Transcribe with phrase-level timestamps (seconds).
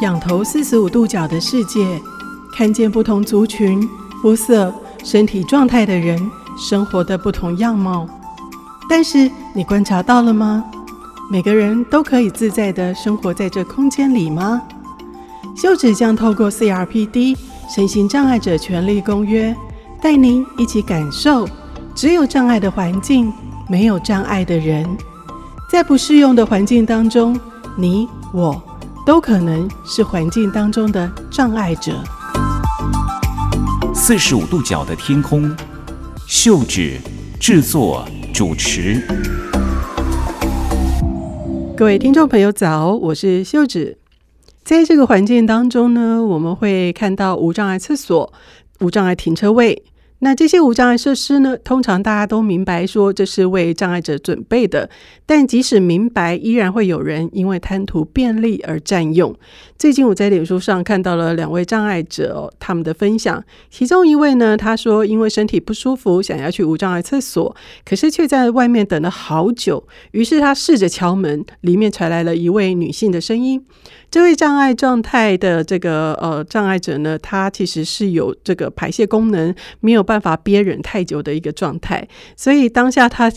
[0.00, 2.00] 仰头四十五度角的世界，
[2.52, 3.88] 看见不同族群、
[4.22, 8.06] 肤色、身体状态的人生活的不同样貌。
[8.88, 10.64] 但是你观察到了吗？
[11.30, 14.62] 每个人都可以自在地生活在这空间里吗？
[15.56, 17.36] 秀子将透过 CRPD
[17.68, 19.54] 身心障碍者权利公约，
[20.00, 21.46] 带您一起感受：
[21.94, 23.32] 只有障碍的环境，
[23.68, 24.88] 没有障碍的人。
[25.68, 27.38] 在不适用的环境当中，
[27.76, 28.62] 你我
[29.08, 31.94] 都可能是环境当中的障碍者。
[33.94, 35.50] 四十五度角的天空，
[36.26, 37.00] 秀芷
[37.40, 39.00] 制作主持。
[41.74, 43.96] 各位听众朋友早，我是秀芷。
[44.62, 48.30] 在这个环境当中呢，我们会看到无障碍厕所、
[48.80, 49.84] 无障碍停车位。
[50.20, 54.90] 那这些无障碍设施呢，通常大家都明白说这是为障碍者准备的，
[55.24, 59.34] 但即使明白，依然会有人因为贪图便利而占用。
[59.78, 73.64] 最近我在脸书上看到了两位障碍者，他们的分享，其中一位呢，他说因为身体不舒服，想要去无障碍厕所，可是却在外面等了好久，于是他试着敲门，里面传来了一位女性的声音。
[74.10, 83.30] 这位障碍状态的这个呃障碍者呢，他其实是有这个排泄功能没有办法憋忍太久的一个状态，所以当下他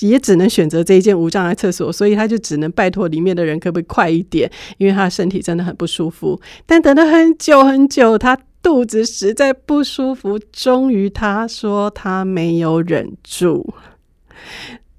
[0.00, 6.40] 也只能选择这一间无障碍厕所，所以他就只能拜托里面的人可不可以快一点，因为他的身体真的很不舒服。
[6.66, 13.74] 但等了很久很久，他肚子实在不舒服，终于他说他没有忍住，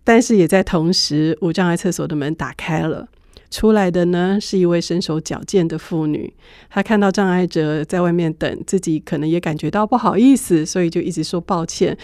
[0.06, 3.10] 但是也在同时，无障碍厕所的门打开了。
[3.50, 6.34] 出来的呢，是一位身手矫健的妇女。
[6.70, 11.98] 她看到障碍者在外面等，自己可能也感觉到不好意思，所以就一直说抱歉。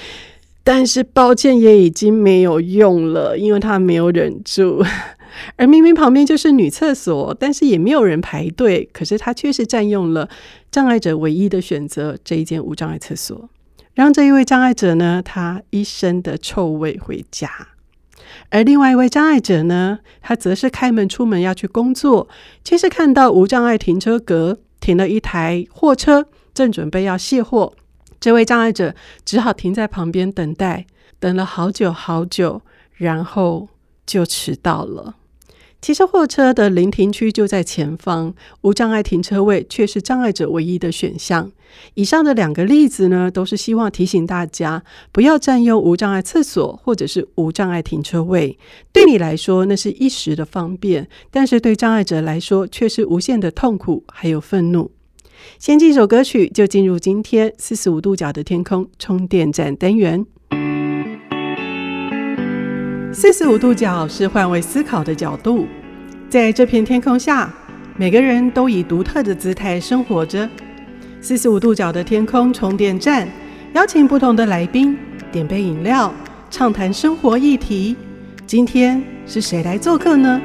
[0.63, 4.81] 但是抱歉也已经没有用了，因为她没有忍住。
[5.57, 10.29] 而明明旁边就是女厕所，但是也没有人排队，可是她却是占用了
[10.71, 13.49] 障碍者唯一的选择这一间无障碍厕所，
[13.93, 17.49] 让这一位障碍者呢，他一身的臭味回家。
[18.53, 22.29] 而另外一位障碍者呢，他则是开门出门要去工作，
[22.63, 27.73] 却是看到无障碍停车格停了一台货车，正准备要卸货。
[28.19, 28.93] 这位障碍者
[29.25, 30.85] 只好停在旁边等待，
[31.19, 32.61] 等了好久好久，
[32.93, 33.69] 然后
[34.05, 35.15] 就迟到了。
[35.81, 41.51] 其实货车的临停区就在前方，无障碍停车位却是障碍者唯一的选项。
[41.95, 48.57] 以上的两个例子呢，都是希望提醒大家不要占用无障碍厕所或者是无障碍停车位。
[48.91, 54.91] 对你来说，那是一时的方便，但是对障碍者来说却是无限的痛苦还有愤怒。
[55.59, 60.25] 先进一首歌曲，就进入今天四十五度角的天空充电站单元。
[63.11, 65.67] 四十五度角是换位思考的角度，
[66.29, 67.53] 在这片天空下，
[67.97, 70.49] 每个人都以独特的姿态生活着。
[71.23, 73.25] 四十五度角的天空充电站，
[73.73, 74.97] 邀请不同的来宾，
[75.31, 76.13] 点杯饮料，
[76.51, 77.95] 畅谈生活议题。
[78.45, 80.41] 今天是谁来做客呢？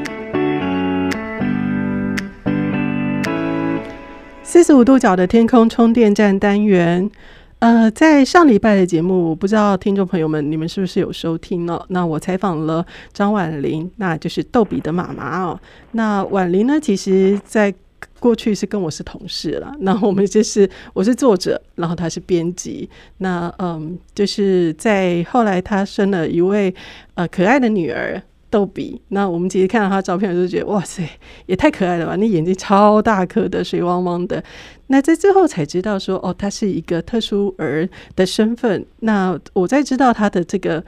[4.44, 7.10] 四十五度角的天空充电站单元。
[7.58, 11.76] 呃，在上礼拜的节目，我不知道听众朋友们你们是不是有收听呢？
[11.88, 15.58] 那我采访了张婉玲，那就是逗比的妈妈哦。
[15.90, 17.74] 那婉玲呢，其实在
[18.18, 19.72] 过去是跟我是同事了。
[19.80, 22.88] 那我们就是我是作者，然后她是编辑。
[23.18, 26.74] 那嗯，就是在后来她生了一位
[27.14, 28.22] 呃可爱的女儿。
[28.50, 31.06] 豆比，那我们其实看到他照片，就觉得哇塞，
[31.44, 32.16] 也太可爱了吧！
[32.16, 34.42] 那眼睛超大颗的，水汪汪的。
[34.86, 37.86] 那在之后才知道说，哦，他是一个特殊儿
[38.16, 38.86] 的身份。
[39.00, 40.82] 那我在知道他的这个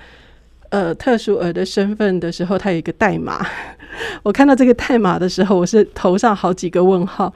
[0.70, 3.46] 呃特殊儿的身份的时候，他有一个代码。
[4.24, 7.32] 我看到这个代码的时候，我是头上好几个问号。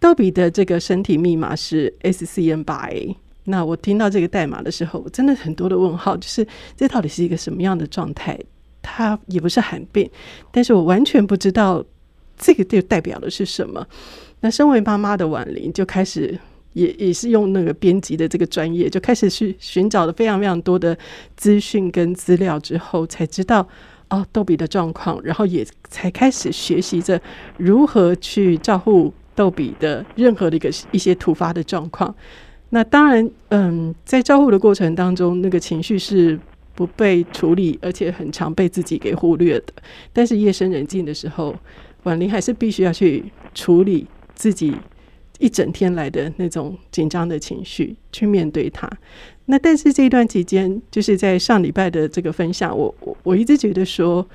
[0.00, 3.16] 豆比的这个身体密码是 SCN 八 A。
[3.44, 8.38] 那我听到这个代码的时候，我真的很多的问号，就是这到底是一个什么样的状态？
[8.80, 10.10] 它也不是罕病，
[10.50, 11.82] 但是我完全不知道
[12.36, 13.86] 这个就代表的是什么。
[14.40, 16.38] 那身为妈妈的婉玲就开始
[16.74, 20.96] 也也是用那个编辑的这个专业，就开始去寻找了非常非常多的
[21.36, 23.66] 资讯跟资料之后，才知道
[24.10, 27.20] 哦逗比的状况，然后也才开始学习着
[27.56, 32.14] 如何去照顾逗比的任何的一个一些突发的状况。
[32.68, 36.38] 那当然，嗯，在照顾的过程当中，那个情绪是。
[36.76, 39.72] 不被处理，而且很常被自己给忽略的。
[40.12, 41.54] 但是夜深人静的时候，
[42.02, 43.24] 婉玲还是必须要去
[43.54, 44.04] 处理
[44.34, 44.74] 自己
[45.44, 48.90] 一整天来的那种紧张的情绪，去面对它。
[49.44, 54.26] 那但是这一段期间，就是在上礼拜的这个分享，我我我一直觉得说，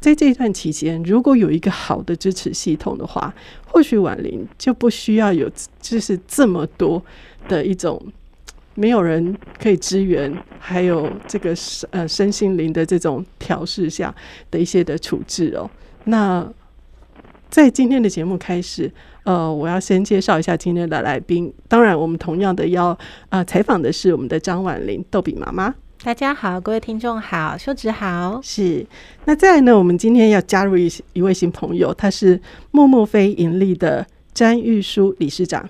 [0.00, 3.32] 在这一段期间，如果有一个好的支持系统的话，
[3.68, 5.48] 或许婉玲就不需要有
[5.80, 7.00] 就是这么多
[7.46, 8.02] 的一种
[8.74, 11.54] 没有人可以支援，还有这个
[11.90, 14.12] 呃身心灵的这种调试下
[14.50, 15.70] 的一些的处置哦。
[16.02, 16.44] 那
[17.50, 18.90] 在今天的节目开始，
[19.24, 21.52] 呃，我要先介绍一下今天的来宾。
[21.66, 22.96] 当然，我们同样的要
[23.30, 25.74] 呃采访的是我们的张婉玲豆比妈妈。
[26.04, 28.38] 大家好，各位听众好，秀芷好。
[28.42, 28.86] 是，
[29.24, 29.76] 那再来呢？
[29.76, 32.38] 我们今天要加入一一位新朋友，他是
[32.70, 35.66] 默默非盈利的詹玉书理事长。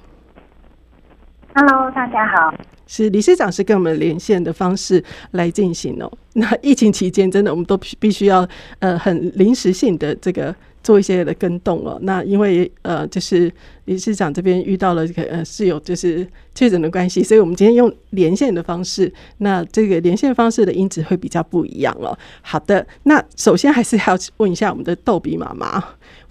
[1.54, 2.52] Hello，大家好。
[2.88, 6.10] 是理事长是跟我们连线的方式来进行哦。
[6.34, 8.46] 那疫情期间，真的我们都必须要
[8.80, 10.52] 呃很临时性的这个。
[10.88, 13.52] 做一些的跟动哦，那因为呃，就是
[13.84, 22.18] 理事长这边遇到了这个呃是有就是确诊的关系，所以我们今天用连线的方式，那这个连线方式的音质会比较不一样哦。
[22.40, 25.78] 好的，那首先还是要问一下我们的逗比妈妈，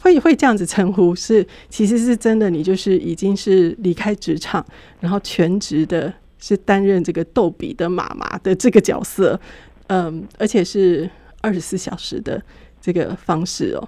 [0.01, 4.65] 会会这样子称呼是，其实是真的，你就是已经是离开职场，
[4.99, 9.39] 然后全职的是担任这个逗比的妈妈的这个角色，
[9.85, 11.07] 嗯，而且是
[11.41, 12.41] 二十四小时的
[12.81, 13.87] 这个方式哦。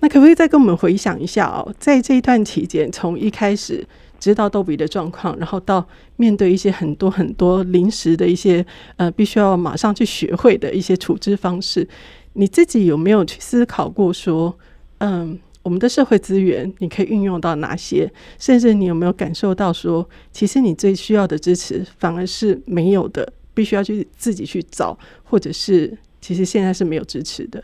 [0.00, 3.86] 那可不可以再跟我们回想一下哦，在这一段期间，从一开始
[4.18, 5.86] 知道豆比的状况，然后到
[6.16, 8.64] 面对一些很多很多临时的一些
[8.96, 11.86] 呃，必须要马上去学会的一些处置方式，
[12.32, 14.56] 你自己有没有去思考过说，
[14.98, 18.10] 嗯，我们的社会资源你可以运用到哪些？
[18.38, 27.62] 甚至你有没有感受到说，其实你最需要的支持反而是没有的，必须要去自己去找，或者是其实现在是没有支持的。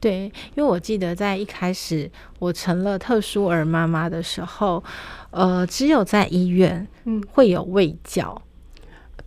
[0.00, 2.08] 对，因为我记得在一开始
[2.38, 4.82] 我成了特殊儿妈妈的时候，
[5.30, 8.40] 呃，只有在医院，嗯，会有卫教，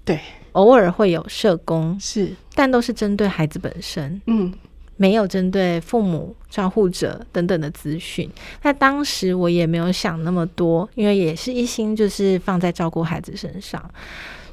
[0.06, 0.18] 对，
[0.54, 4.54] 偶尔会有社工，是，但都是针对孩子本身，嗯，
[4.96, 8.30] 没有针对父母、照护者等等的资讯。
[8.64, 13.84] 那当时我也没有想那么多，因为也是一心就是放在照顾孩子身上，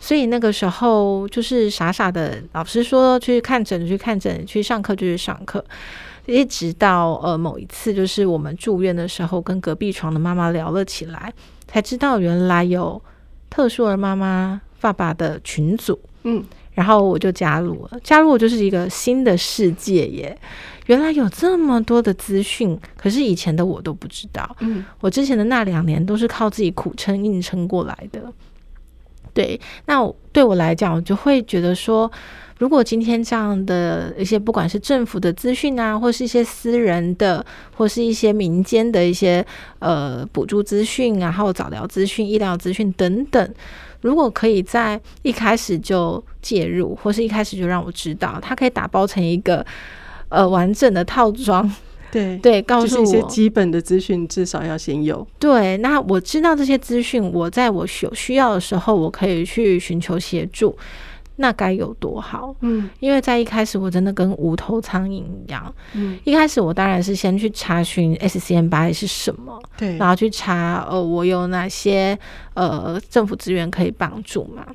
[0.00, 5.65] 所以那个时候就是傻傻的，老师说去看诊去看诊，去上课就去上课。
[6.29, 11.33] 一直到呃某一次，就是我们住院的时候，跟隔壁床的妈妈聊了起来，
[11.67, 13.01] 才知道原来有
[13.49, 20.39] 特殊儿妈妈爸爸的群组，嗯，然后我就加入了，加入我就是一个新的世界耶，
[20.85, 28.31] 原来有这么多的资讯，可是以前的我都不知道，嗯，我之前的那两年都是靠自己苦撑硬撑过来的，
[29.33, 32.13] 对，那对我来讲，我就会觉得说。
[32.58, 37.44] 如果今天这样的一些，不管是政府的资讯啊，或是一些私人的，
[37.76, 39.44] 或是一些民间的一些
[39.78, 43.55] 呃补助资讯，然后早疗资讯、医疗资讯等等，
[44.00, 49.64] 如果可以在一开始就介入，或是一开始就让我知道，它可以打包成一个
[50.28, 51.72] 呃完整的套装，
[52.10, 55.25] 对对，告诉我一些基本的资讯至少要先有。
[55.38, 60.76] 对，那我知道这些资讯，我在我有需要的时候，我可以去寻求协助。
[61.40, 62.55] 那该有多好？
[62.61, 65.73] 嗯，因为在一开始我真的跟无头苍蝇一样。
[65.94, 72.19] 嗯，一开始我当然是先去查询 scn 八 a 是什么，对，然后去查呃我有哪些
[72.55, 74.67] 呃政府资源可以帮助嘛。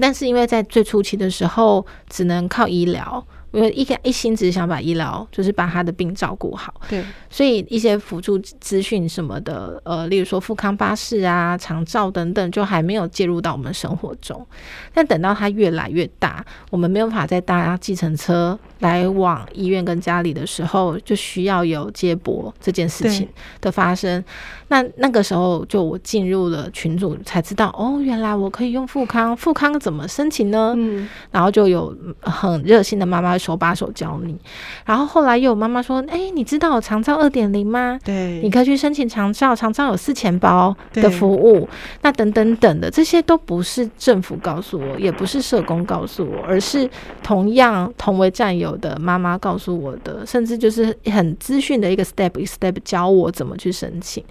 [0.00, 3.26] 但是因为在最初期的时候，只能靠医疗。
[3.52, 14.46] 因为一个一心只是想把医疗，就是把他的病照顾好，对，所以一些辅助资讯什么的，呃，例如说富康巴士啊、长照等等，就还没有介入到我们生活中。
[14.94, 23.28] 但等到他越来越大，我们没有办法再搭计程车来往医院跟家里的时候，就需要有接驳这件事情
[23.60, 24.22] 的发生。
[24.68, 30.74] 那那个时候，就我进入了群组，才知道哦，原来我可以用富康，富康怎么申请呢？
[30.76, 34.38] 嗯，然后就有很热心的妈妈手把手教你。
[34.84, 37.98] 然后后来又有妈妈说：“哎，你知道有长照二点零吗？
[38.04, 41.66] 对，你可以去申请长照，长照有四钱包的服务。
[42.02, 46.88] 那等等等的，这些都不是政府告诉我，也不是社工告诉我，而是
[47.22, 54.22] 同样同为战友的妈妈告诉我的，甚至就是很资讯的一个 step 一个 step 教我怎么去申请。”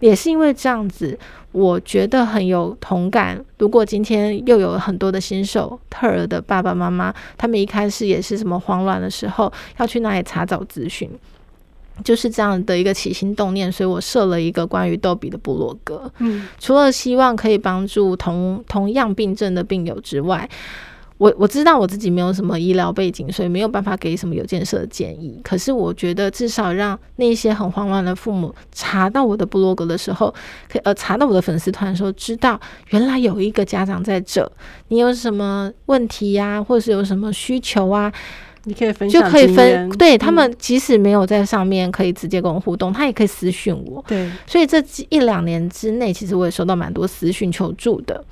[0.00, 1.18] 也是因为这样子，
[1.54, 3.40] 我觉得很有同感。
[3.58, 11.08] 如果今天又有很多的新手特儿的爸爸妈妈，他们一开始也是什么慌乱的时候，要去哪里查找资讯，
[12.02, 13.70] 就是这样的一个起心动念。
[13.70, 20.50] 所以我设了一个关于逗比的部落格，嗯，除了希望可以帮助同同样病症的病友之外。
[21.16, 25.40] 我我知道我自己没有什么医疗背景，所以没有办法给什么有建设的建议。
[25.44, 30.34] 可是我觉得至少让那些很慌乱的父母查到我的部落格的时候，
[30.68, 34.50] 可以呃查到我的粉丝团的时候，知道原来有一个家长在这，
[34.88, 38.12] 你有什么问题呀、啊，或者是有什么需求啊，
[38.64, 39.88] 你可以分享，就可以分。
[39.90, 44.04] 对、嗯、他们，即使没有在上面可以直接跟我互动，他也可以私讯我。
[44.08, 48.24] 对，所以这一两年之内，其实我也收到蛮多私讯求助的。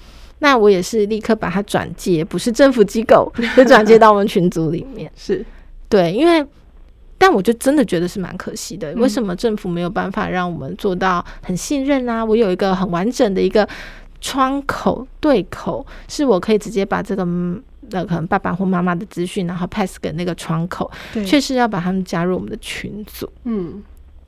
[0.42, 5.10] 那我也是立刻把它转接，不是政府机构， 就转接到我们群组里面。
[5.16, 5.42] 是
[5.88, 6.46] 对，因为。
[7.18, 12.24] 但我就真的觉得是蛮可惜的，为什么政府没有办法让我们做到很信任啊？
[12.24, 13.64] 我有一个很完整的一个
[14.20, 17.24] 窗口对口，是我可以直接把这个
[17.90, 20.90] 那可能爸爸或妈妈的资讯，然后 pass 给那个窗口，
[21.24, 23.80] 确实要把他们加入我们的群组，嗯，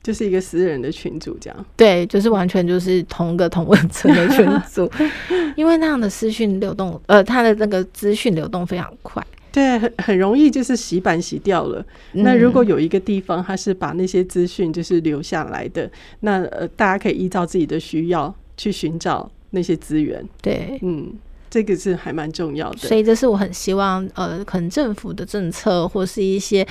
[0.05, 4.87] 就是一个私人的群组这样，对，就是完全就是同一个同温层的群组，
[5.57, 9.25] 因为那样的资讯流动，呃，他的那个资讯流动非常快。
[9.51, 11.83] 对，很很容易就是洗版洗掉了。
[12.13, 20.23] 嗯、那如果有一个地方，它是把那些资讯就是留下来的，那呃，大家可以依照自己的需要去寻找那些资源。
[20.39, 21.11] 对，嗯，
[21.49, 22.77] 这个是还蛮重要的。
[22.77, 26.67] 所以这是我很希望，呃，可能政府的政策或是一些。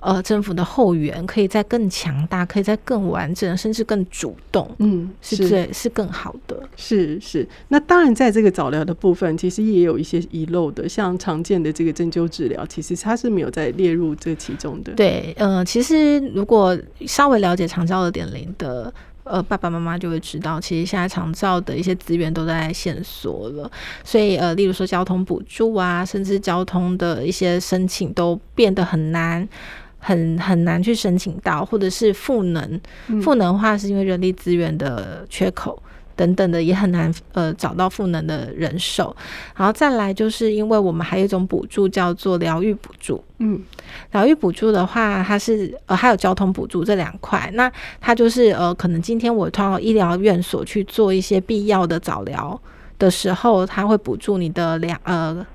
[0.00, 6.56] 呃，政府的后援可以再更强大，可以再更完整，甚至更主动，嗯，是最是，是更好的。
[6.76, 14.92] 是是，那当然，在这个早疗的部分，其实也有一些遗漏的，像常见的这个针灸治疗，其实它是没有在列入这其中的。
[14.92, 18.92] 对，嗯、呃，其实如果稍微了解长照二点零的，
[19.24, 23.70] 呃，爸爸妈妈就会知道，其实现在长照的一些资源都在限缩了，
[24.04, 29.46] 所以呃，例如说交通补助啊，甚至交通的一些申请都变得很难。
[29.98, 32.80] 很很难去申请到，或者是赋能，
[33.22, 35.80] 赋能的话是因为人力资源的缺口
[36.14, 39.14] 等等的，也很难呃找到赋能的人手。
[39.56, 43.60] 然后再来就是因为我们还有一种补助叫做疗愈补助，嗯，
[44.12, 52.60] 疗愈补助的话，它是呃还有交通补助这两块，那它就是呃可能今天我到医疗院所去做一些必要的早疗
[52.98, 55.46] 的时候，它会补助你的两呃。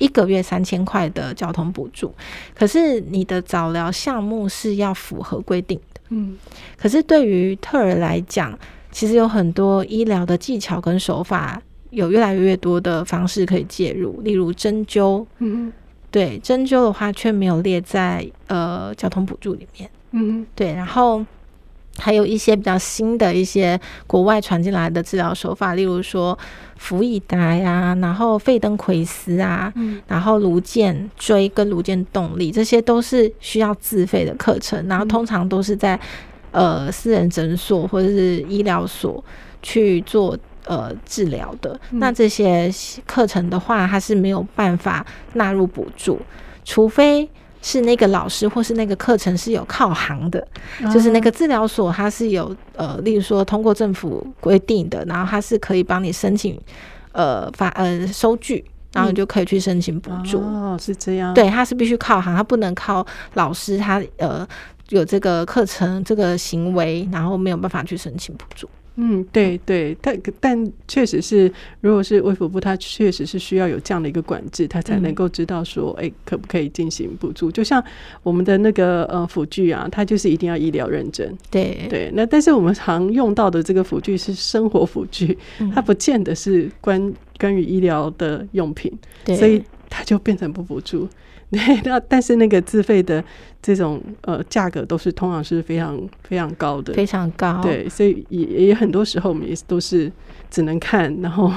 [0.00, 2.12] 一个月三千块的交通补助，
[2.54, 6.00] 可是你的早疗项目是要符合规定的。
[6.08, 6.36] 嗯，
[6.76, 8.58] 可是对于特儿来讲，
[8.90, 15.24] 其实有很多医疗的技巧跟手法，有越来越多的方式可以介入，例如针灸。
[15.38, 15.72] 嗯，
[16.10, 19.88] 对，针灸的话却没有列在呃交通补助里面。
[20.12, 21.24] 嗯，对，然后。
[21.98, 26.38] 还有一些比较新的一些国外传进来的治疗手法，例如说
[26.76, 35.98] 辅以达呀，然后费登奎斯啊，嗯、然后颅荐椎跟颅荐动力，这些都是需要自费的课程，然后通常都是在
[36.52, 39.22] 呃私人诊所或者是医疗所
[39.60, 41.78] 去做呃治疗的。
[41.90, 42.72] 嗯、那这些
[43.06, 45.04] 课程的话，它是没有办法
[45.34, 46.18] 纳入补助，
[46.64, 47.28] 除非。
[47.62, 50.46] 是那个老师或是那个课程是有靠行的，
[50.80, 56.58] 嗯、就是那个治疗所，它是有呃，例如说通过政府规定的，然后它是可以帮你申请
[57.12, 60.38] 呃发呃收据，然后你就可以去申请补助。
[60.40, 61.34] 哦，是这样。
[61.34, 64.46] 对，它是必须靠行，它不能靠老师，他呃
[64.88, 68.68] 有这个课程这个行为，然后没有办法去申请补助。
[69.02, 77.50] 嗯，对对，但但确实是，如果是卫福部，它确实是需要有这样的一个管制，它才能够知道说，哎、嗯，可不可以进行补助？
[77.50, 77.82] 就像
[78.22, 81.26] 我们的那个呃辅具啊，它就是一定要医疗认证。
[81.50, 85.38] 对对，那但是我们常用到的这个辅具是生活辅具，
[85.74, 88.92] 它不见得是关关于医疗的用品，
[89.24, 91.06] 对所以它就变成不补助。
[91.50, 93.22] 对，那但是那个自费的
[93.60, 97.60] 这种呃价格都是通常是非常非常高的，非常高。
[97.60, 100.08] 对，所以也也很多时候我们也都是
[100.48, 101.52] 只能看，然后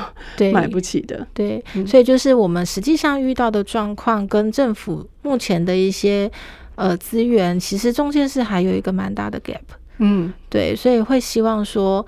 [0.51, 1.27] 买不起的。
[1.31, 6.31] 对，所以就是我们实际上遇到的状况跟政府目前的一些
[6.73, 9.61] 呃资源，其实中间是还有一个蛮大的 gap。
[9.99, 12.03] 嗯，对，所以会希望说。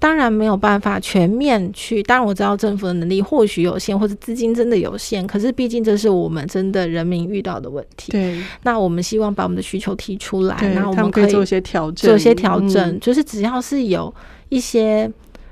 [0.00, 8.10] 当然没有办法全面去，当然我知道政府的能力或许有限，或者资金真的有限，可是毕竟这是我们真的人民遇到的问题。
[8.10, 14.12] 对，那我们希望把我们的需求提出来，对然后我们可以做一些调整，做一些调整，嗯、就是只要是有
[14.48, 15.08] 一些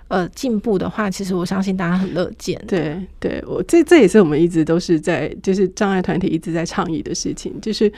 [0.09, 2.59] 呃进步的话，其实我相信大家很乐见。
[2.67, 7.93] 对，对我这这也是我们一直都是在，就是障碍团体一直在倡议的事情，就是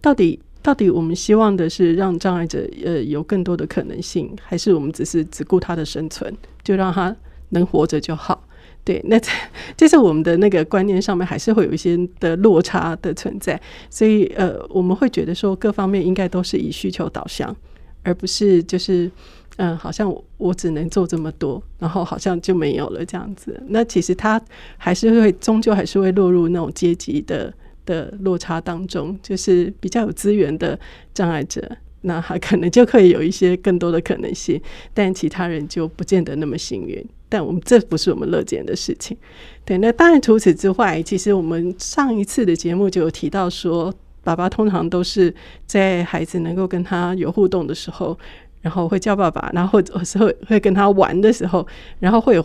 [0.00, 0.38] 到底。
[0.60, 7.14] 到底我们希望的是让障碍者呃有更多的可能性，还是我们只是只顾他的生存，就让他
[7.50, 8.44] 能活着就好？
[8.84, 9.30] 对， 那这
[9.76, 17.54] 这是我们的那个观念上面还是会有一些的落差的存在，所以呃我们会觉得说各方面应该都是以需求导向，
[18.02, 19.10] 而不是就是
[19.58, 23.60] 嗯、好像我只能做这么多，然后好像就没有了这样子。
[23.68, 24.40] 那其实他
[24.76, 27.52] 还是会终究还是会落入那种阶级的。
[27.88, 30.78] 的落差当中，就是比较有资源的
[31.14, 31.66] 障碍者，
[32.02, 34.60] 那他可能就可以有一些更多的可能性，
[34.92, 37.02] 但其他人就不见得那么幸运。
[37.30, 39.16] 但我们这不是我们乐见的事情。
[39.64, 43.92] 对，那当然除此之外，其实我们上一次的节目就有提到说，
[44.22, 45.34] 爸爸通常都是
[45.66, 48.18] 在孩子能够跟他有互动的时候，
[48.62, 51.66] 然后会叫爸爸，然后或者时候会跟他玩的时候，
[51.98, 52.44] 然后会有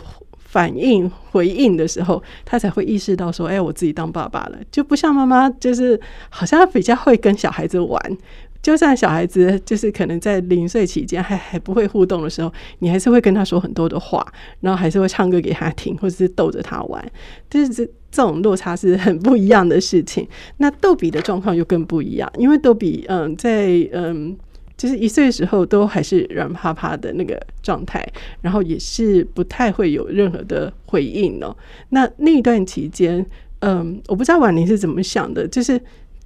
[0.54, 8.18] 反应回应的时候，他才会意识到说：“哎，我自己当爸爸了。”就不像妈妈，就是好像比较会跟小孩子玩。
[8.62, 14.26] 就算小孩子就是可能在零岁期间还还不会互动的时候，你还是会跟他说很多的话，
[14.62, 17.04] 然后还是会唱歌给他听，或者是逗着他玩。
[17.50, 20.28] 就是这这种落差是很不一样的事情。
[20.58, 24.38] 那豆比的状况又更不一样，因为豆比嗯在嗯
[24.78, 28.08] 就是一岁的时候都还是软趴趴的那个状态，
[28.42, 31.56] 然后也是不太会有任何的回应哦。
[31.90, 33.26] 那那一段期间，
[33.60, 35.80] 嗯，我不知道婉玲是怎么想的，就是。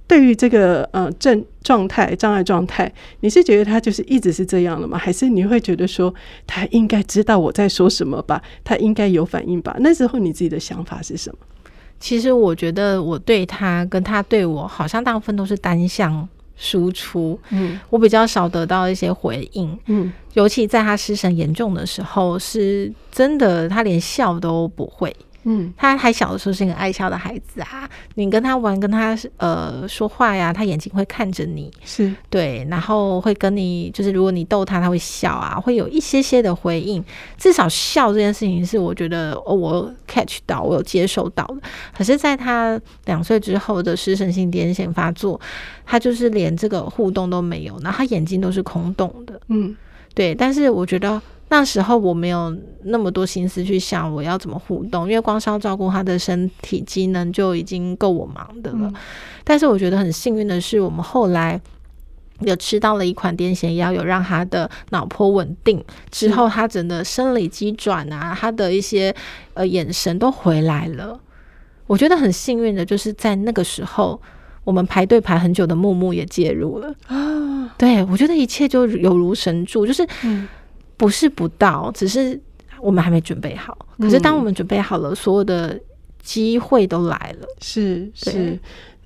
[0.08, 2.90] 对于这个呃症状态障碍状态，
[3.20, 4.96] 你是觉得他就是一直是这样的吗？
[4.96, 6.14] 还是你会觉得说
[6.46, 8.42] 他应该知道我在说什么吧？
[8.64, 9.76] 他应该有反应吧？
[9.80, 11.38] 那时候你自己的想法是什么？
[12.00, 16.26] 其实我觉得我对他跟他对我好像大部分都是单向
[16.58, 25.14] 输出，嗯，我比较少得到一些回应，嗯，尤其在他失神严重的时候，是真的他连笑都不会。
[25.44, 37.02] 嗯，他还小的时候是一个爱笑的孩子啊，你跟他玩，跟他呃说话呀，他眼睛会看着你，是对，然后会跟你，就是如果你逗他，他会笑啊，会有一些些的回应，
[37.38, 41.56] 至少笑这件事情是我觉得哦，我 catch 到，我有接受到的。
[41.96, 45.40] 可是，在他两岁之后的失神性癫痫发作，
[45.86, 49.74] 他就是连这个互动都没有，然后他眼睛都是空洞的，嗯，
[50.14, 51.22] 对，但是我觉得。
[51.50, 58.80] 那时候我没有那么多心思去想我要怎么互动，因为光是要照顾他的身体机能就已经够我忙的了。
[58.82, 58.94] 嗯、
[59.44, 61.58] 但是我觉得很幸运的是，我们后来
[62.40, 69.14] 有吃到了一款癫痫药，有让他的脑波稳定之后，他整个生理机转啊，他的一些
[69.54, 71.18] 呃眼神都回来了。
[71.86, 74.20] 我觉得很幸运的就是在那个时候，
[74.64, 77.74] 我们排队排很久的木木也介入了啊。
[77.78, 80.46] 对，我觉得一切就有如神助，就是嗯。
[80.98, 82.38] 不是不到，只是
[82.80, 83.86] 我们还没准备好。
[83.98, 85.80] 可是当我们准备好了，嗯、所有的
[86.22, 87.46] 机会都来了。
[87.60, 88.58] 是是，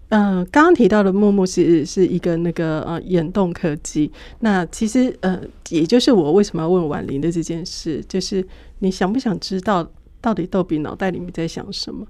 [0.09, 4.11] 嗯，呃、刚刚提到的木木是是一个那个呃眼动科技。
[4.41, 8.45] 那其实呃，也就是我为什么要问婉玲的这件事，就是
[8.81, 9.87] 你想不想知道
[10.21, 12.07] 到底逗比脑袋里面在想什么？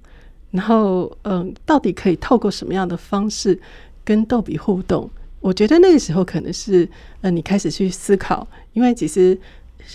[0.53, 3.59] 然后嗯、呃，到底可以透过什么样的方式
[4.05, 5.11] 跟逗比互动？
[5.41, 6.89] 我觉得那个时候可能是
[7.21, 9.39] 呃，你开始去思考，因为其实。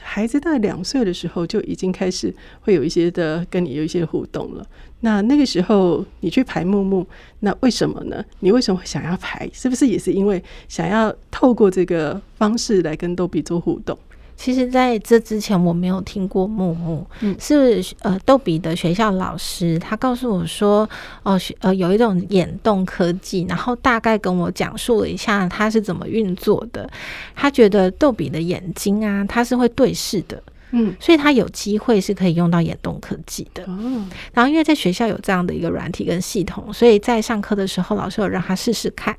[0.01, 4.65] 孩子大概两岁的时候就已经开始会有一些的跟你有一些互动了。
[5.01, 7.05] 那那个时候你去排木木，
[7.41, 8.23] 那为什么呢？
[8.39, 9.49] 你为什么会想要排？
[9.53, 13.97] 是不是也是因为想要透过这个方式来跟逗比做互动？
[14.37, 20.87] 其实，在这之前我没有听过木木，嗯，是呃逗比的学校老师，他告诉我说，
[21.23, 26.87] 哦，呃，有一种眼动科技，然后大概跟我讲述了一下它是怎么运作的。
[27.35, 33.63] 他觉得逗比的眼睛啊，它是会对视的，嗯，所以他有机会是可以用到眼动科技的。
[33.67, 39.17] 嗯，然后因为在学校有这样的一个软体跟系统，所以在上课的时候，老师有让他试试看。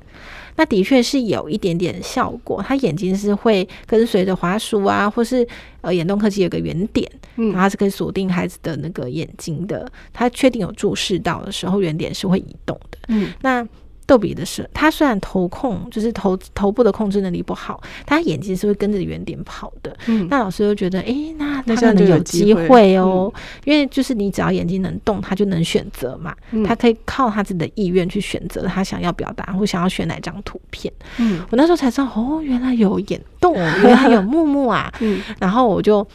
[0.59, 5.47] 那的确是有一点点效果，他眼睛是会跟随着滑鼠啊，或是
[5.79, 13.65] 呃眼动科技有个圆点，嗯，然后它是可以锁定孩子的那个眼睛的，他确定有注视到的时候，圆点是会移动的，嗯，那。
[14.09, 19.95] 豆比的是，他虽然头控就是头头部的控制能力不好，他眼睛是会跟着原点跑的。
[20.07, 26.35] 嗯，那老师就觉得，诶、欸，那他可能有机会哦、喔，嗯、因为就是你只要眼睛能动，他就能选择嘛。
[26.51, 30.91] 嗯、他可以靠他自己的意愿去选择他想要表达或想要选哪张图片。
[31.17, 34.91] 嗯，我那时候才知道，哦，原来有眼动，原来有木木啊。
[35.01, 36.05] 嗯，然后我就。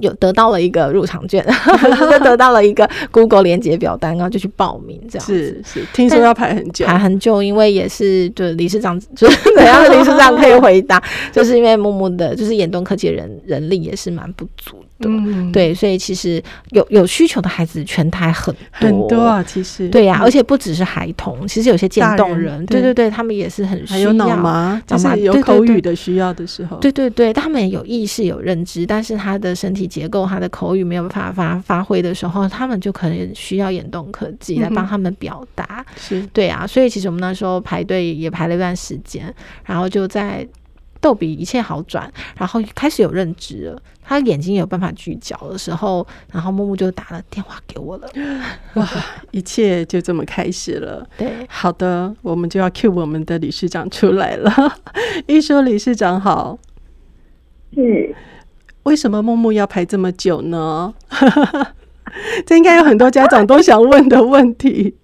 [0.00, 1.44] 有得到了一个入场券，
[1.98, 15.10] 就 得到了一个 Google 连接表单，然后就去报名，这样是是，听说要排很久，排很久，因为也是就是理事长， 就是怎样的理事长可以回答，就是因为木木的，就是眼动科技人人力也是蛮不足的。
[15.10, 18.88] 嗯，对，所以其实有有需求的孩子全台很多。
[18.88, 19.88] 很多啊，其实。
[19.88, 36.20] 对呀，而且不只是孩童，其实有些渐冻人，对对对，他们也是很需要，还有脑麻，就是有口语的需要的时候，对对对，他们有意识有认知，但是他的身体结构、他的口语没有办法发发挥的时候，他们就可能需要眼动科技来帮他们表达，是。
[36.32, 39.34] 对啊，所以其实我们那时候排队也排了一段时间，
[39.64, 40.46] 然后就在。
[41.02, 48.08] 逗比一切好转，然后开始有认知了，他眼睛有办法聚焦的时候，然后木木就打了电话给我了。
[48.74, 48.84] 哇，
[49.30, 51.08] 一切就这么开始了。
[51.16, 54.52] 对，好的，我们就要 cue 我们的理事长出来了。
[55.28, 56.58] 一说理事长好，
[57.72, 58.12] 是，
[58.82, 60.92] 为什么木木要排这么久呢？
[62.44, 64.96] 这应该有很多家长都想问的问题。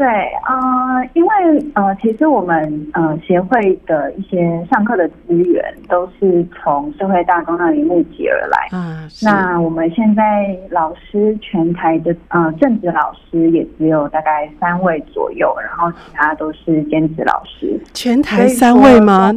[0.00, 0.08] 对，
[0.48, 1.30] 呃，因为
[1.74, 8.78] 呃，其实我们呃协会的一些上课的资源都是从社会大众那里募集而来。
[8.78, 17.78] 啊，那我们现在老师全台的呃正职老师也只有大概三位左右，然后其他都是兼职老师。
[17.92, 19.30] 全台三位吗？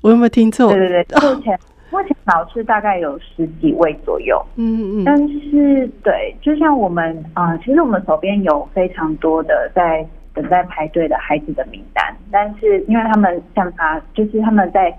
[0.00, 0.72] 我有没有听错？
[0.72, 1.58] 对对对，目前。
[1.90, 14.96] 哦目前老师大概有十几位左右，嗯嗯，但是对，就像我们啊、呃，其实我们手边有非常多的在等待排队的孩子的名单，但是因为他们像他，就是他们在。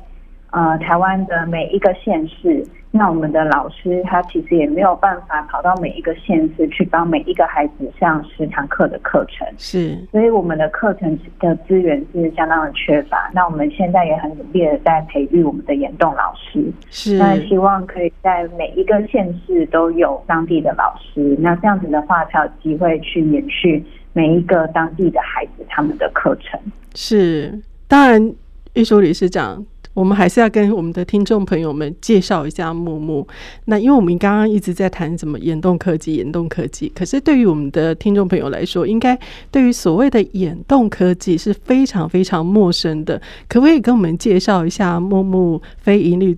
[0.54, 2.62] 呃，台湾的每一个县市，
[2.94, 13.32] 那我们的老师他其实也没有办法跑到每一个县市去帮每一个孩子上十堂课的课程，是，所以我们的课程的资源是相当的缺乏。
[13.34, 26.60] 那我们现在也很努力的在培育我们的岩洞老师，是，那希望可以在每一个县市都有当地的老师，那这样子的话才有机会去延续每一个当地的孩子他们的课程。
[26.94, 28.34] 是，当然，
[28.74, 29.66] 玉书理事长。
[29.94, 33.28] 我们还是要跟我们的听众朋友们介绍一下木木。
[33.66, 39.18] 那因为我们刚刚一直在谈什么眼动科技、眼动科技，可是对于我们的听众朋友来说，应该
[39.52, 43.22] 对于所谓的眼动科技是非常非常陌生的。
[43.50, 46.38] 可不可以跟我们介绍一下木木非盈利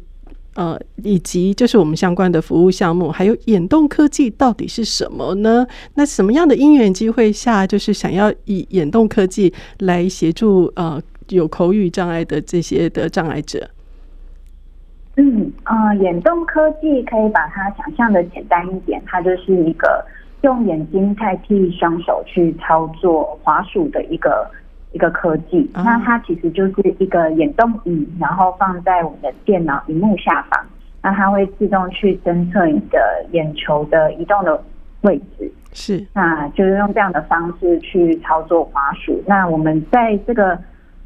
[0.55, 5.65] 呃，以及就是我们相关的服务项目，还有眼动科技到底是什么呢？
[5.95, 11.01] 那什么样的因缘机会下，就是想要以眼动科技来协助呃？
[11.33, 13.67] 有口语障碍的这些的障碍者，
[15.17, 20.05] 嗯啊、呃，眼动科技可以把它想象的简单一点，它就是一个
[20.41, 24.47] 用眼睛代替双手去操作滑鼠的一个
[24.91, 25.69] 一个科技。
[25.73, 30.65] 嗯、那它其实就是一个眼动仪，然后放在我们的电脑荧幕下方，
[31.01, 34.63] 那它会自动去侦测你的眼球的移动的
[35.01, 35.51] 位置。
[35.73, 39.23] 是，那就是用这样的方式去操作滑鼠。
[39.25, 40.57] 那我们在这个。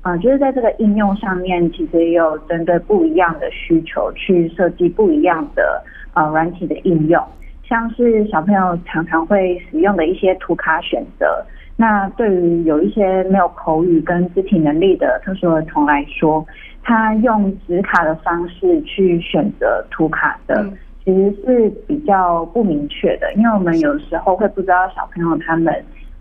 [0.07, 7.21] 啊、呃，就是在这个应用上面，其实也有针对不一样的需求去设计不一样的呃软体的应用，
[7.67, 11.43] 像是小朋友常常会使用的一些图卡选择。
[11.75, 16.45] 那对于有一些没有口语跟肢体能力的特殊儿童来说，
[16.83, 20.65] 他用纸卡的方式去选择图卡的，
[21.03, 25.75] 其实是比较不明确的，因为我们有时候会不知道小朋友他们。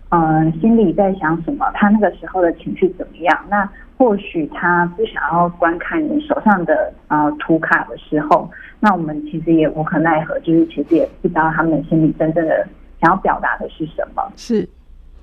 [0.09, 1.69] 嗯、心里在想什么？
[1.73, 3.37] 他那个时候的情绪怎么样？
[3.49, 12.65] 那或许他不想要观看你手上的呃图卡的时候，那我们其实也无可奈何，就是其实也不知道他们心里真正的
[13.01, 14.23] 想要表达的是什么。
[14.37, 14.69] 是。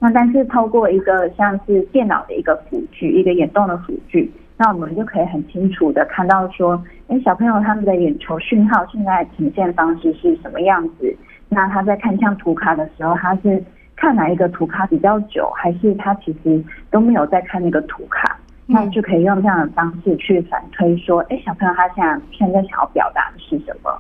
[0.01, 11.17] 那但是透过一个像是电脑的一个辅具，一个眼动的辅具，那我们就可以很清楚的看到说，哎，小朋友他们的眼球讯号现在呈现方式是什么样子？
[11.49, 13.65] 那他在看向图卡的时候，他是。
[13.97, 23.97] 看哪一个图卡比较久，还是他其实都没有在看那个图卡，那就可以用这样的方式去反推说：，哎，小朋友他现在现在想要表达的是什么？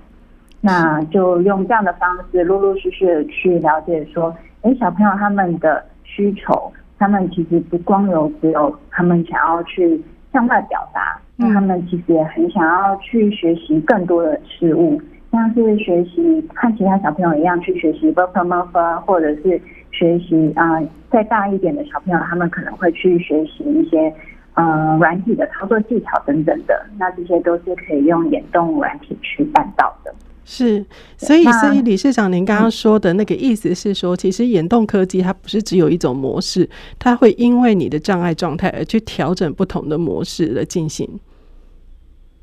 [0.60, 10.02] 那就用这样的方式，陆陆续续的去了解说：，哎，小朋友他们的需求，他们其实不光有只有他们想要去
[10.32, 19.60] 向外表达，他们其实也很想要去学习更多的事物，像是学习和其他小朋友一样去学习《巴克曼魔》，或者是。
[19.96, 24.12] 学习啊、呃，再大一点的小朋友，他们可能会去学习一些
[24.54, 30.12] 呃软体的操作技巧等等的，那这些都是可以用眼动软体去办到的。
[30.44, 30.84] 是，
[31.16, 41.08] 所以所以理事长，您刚刚说的那个意思是说，其实眼动科技它不是只有一种模式，它会因为你的障碍状态而去调整不同的模式来进行。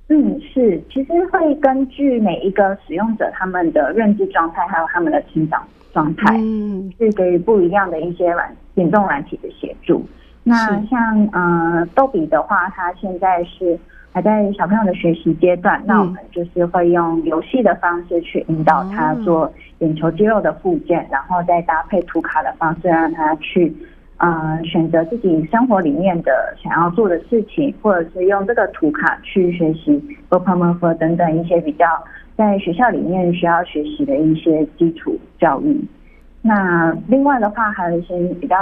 [0.07, 5.61] 嗯，是，其实会根据每一个使用者他们的认知状态，还有他们的成长。
[5.93, 6.91] 状态嗯。
[6.97, 10.05] 是给予不一样的一些软行动软体的协助。
[10.43, 13.77] 那像呃逗比的话他现在是
[14.11, 23.73] 还在小朋友的学习阶段那我们就是会用游戏的方式去引导他做眼球肌肉的复健然后再搭配图卡的方式让他去
[24.17, 31.85] 呃选择自己生活里面的想要做的事情或者是用这个图卡去学习 open off 等等一些比较
[32.37, 35.79] 在学校里面需要学习的一些基础教育。
[36.41, 38.55] 那另外的话，还有一些比较，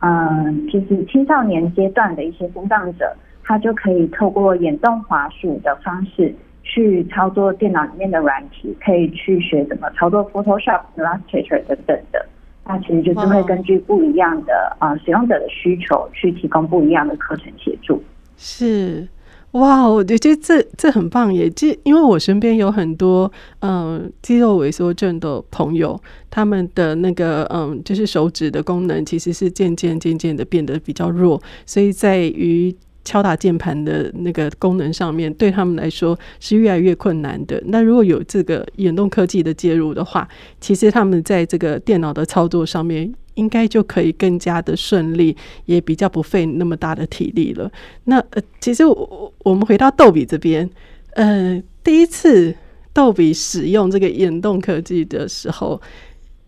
[0.00, 12.26] 嗯，就是青少年阶段的一些身障者，他就可以透过眼动滑鼠的方式去操作电脑里面的软体，可以去学怎么操作 Photoshop、Illustrator 等等的。
[12.66, 18.02] 那其实就是会根据不一样的啊使用者的需求，去提供不一样的课程协助。
[18.36, 19.08] 是。
[19.52, 21.48] 哇，我觉得这这很棒耶！
[21.50, 37.62] 这因为我身边有很多嗯肌肉萎缩症的朋友，他们的那个嗯就是手指的功能其实是渐渐渐渐的变得比较弱，所以在于敲打键盘的那个功能上面，对他们来说是越来越困难的。
[37.66, 40.28] 那如果有这个眼动科技的介入的话，
[40.60, 43.12] 其实他们在这个电脑的操作上面。
[43.36, 45.34] 应该就可以更加的顺利，
[45.64, 47.72] 也比较不费那么大的体力了。
[48.04, 50.68] 那呃，其实我我们回到豆比这边，
[51.14, 52.54] 呃，第一次
[52.92, 55.80] 豆比使用这个眼动科技的时候，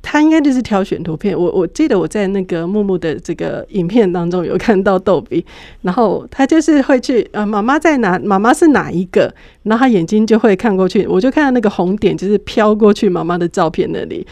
[0.07, 1.37] 他应该就是挑选图片。
[1.37, 5.45] 我我记得我在那个木木的这个影片当中有看到逗比，
[5.81, 8.19] 然后他就是会去呃，妈妈在哪？
[8.19, 9.35] 妈妈是哪一个？
[9.63, 14.27] 然后他眼睛就会看过去，我就看到那个红点就是飘过去妈妈的照片那里。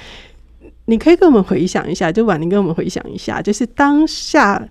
[0.85, 4.63] 你可以跟我们回想一下，就婉玲跟我们回想一下，就是当下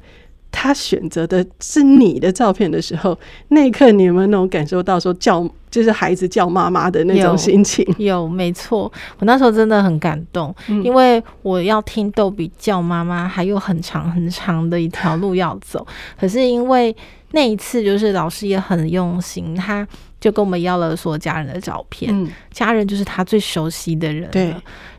[0.51, 7.84] 他选择的是你的照片的时候，那一刻你有没有那种感受到说叫就是孩子叫妈妈的那种心情？
[7.97, 15.88] 有，有没错，我那时候真的很感动，嗯、因为我要听豆比叫妈妈，还有很长很长的一条路要走。
[16.19, 16.95] 可是因为
[17.31, 19.88] 那一次，就是老师也很用心，他
[20.19, 24.29] 就跟我们要了所有家人的照片，嗯、家人就是他最熟悉的人。
[24.29, 24.53] 对。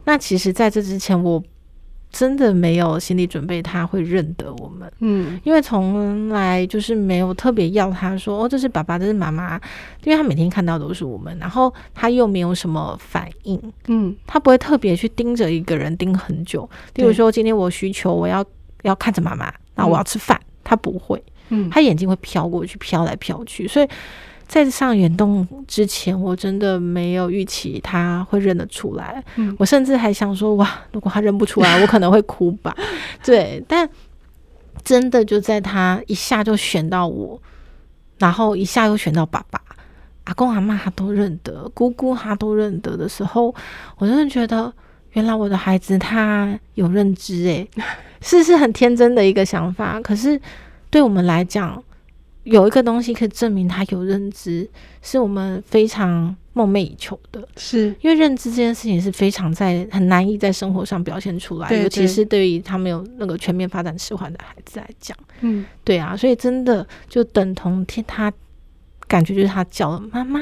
[0.05, 1.41] 那其实，在这之前，我
[2.13, 9.59] 真的没有心理准备他会认得我们，嗯，因为从来就是没有特别要他说哦，这是爸爸，这是妈妈，
[10.05, 16.69] 因为他每天看到都是我们，然后他又没有什么反应，嗯，他不会特别去盯着一个人盯很久。
[16.97, 18.45] 例如说，今天我需求我要
[18.83, 23.89] 要看着妈妈，那我要吃饭，他不会，嗯，他眼睛会飘过去，飘来飘去，所以。
[24.53, 29.25] 在上眼动之前，我真的没有预期他会认得出来。
[29.37, 32.77] 嗯，我甚至还想说，哇，如果他认不出来，我可能会哭吧。
[33.25, 33.89] 对，但
[34.85, 37.41] 真的就在他一下就选到我，
[38.19, 39.59] 然后一下又选到爸爸、
[40.25, 43.55] 阿公、阿妈，他都认得，姑姑他都认得的时候，
[43.97, 44.71] 我真的觉得，
[45.13, 47.67] 原来我的孩子他有认知， 诶，
[48.21, 49.99] 是是很天真的一个想法。
[50.03, 50.39] 可是
[50.91, 51.83] 对我们来讲，
[52.45, 54.69] 有一个东西可以证明他有认知，
[55.01, 57.47] 是我们非常梦寐以求的。
[57.57, 65.17] 是因为认知这件事情是非常在很难以在生活上表现出来，尤其是对于他们有那个全面发展迟缓的孩子来讲。
[65.41, 68.33] 嗯，对啊，所以真的就等同听他
[69.07, 70.41] 感觉就是他叫了妈妈，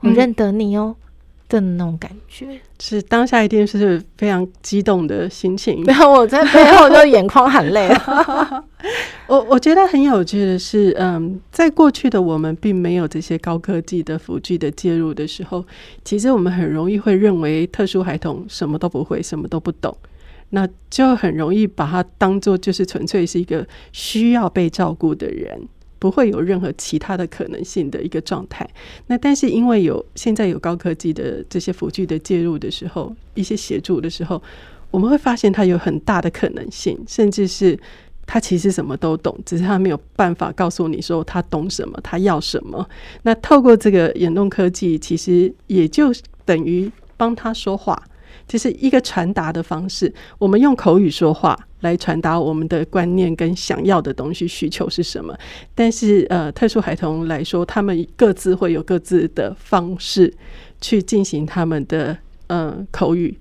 [0.00, 0.96] 我认得你哦。
[0.98, 1.04] 嗯
[1.48, 5.82] 的那种感觉，是当下一定是非常激动的心情。
[5.88, 7.88] 然后我在背后就眼眶含泪。
[9.26, 15.64] 我我觉得很有趣的是，嗯，在过去的我们并没有这些高科技的辅具的介入的时候，
[16.04, 19.96] 其实我们很容易会认为特殊孩童什么都不会，什么都不懂，
[20.50, 25.68] 那就很容易把他当做就是纯粹是一个需要被照顾的人。
[25.98, 28.68] 不会有任何其他的可能性的一个状态。
[29.06, 34.42] 那但是因为有现在有高科技的这些辅具的介入的时候，一些协助的时候，
[34.90, 37.78] 我们会发现它有很大的可能性，甚至是
[38.26, 42.86] 他其实什么都懂，只是他没有办法告诉你说他懂什么，他要什么。
[43.22, 46.12] 那透过这个眼动科技，其实也就
[46.44, 48.00] 等于帮他说话。
[48.48, 55.36] 就是一个传达的方式，我们用口语说话来传达我们的观念跟想要的东西、需求是什么。
[55.74, 60.32] 但是，呃，特殊孩童来说，他们各自会有各自的方式
[60.80, 63.36] 去进行他们的呃口语，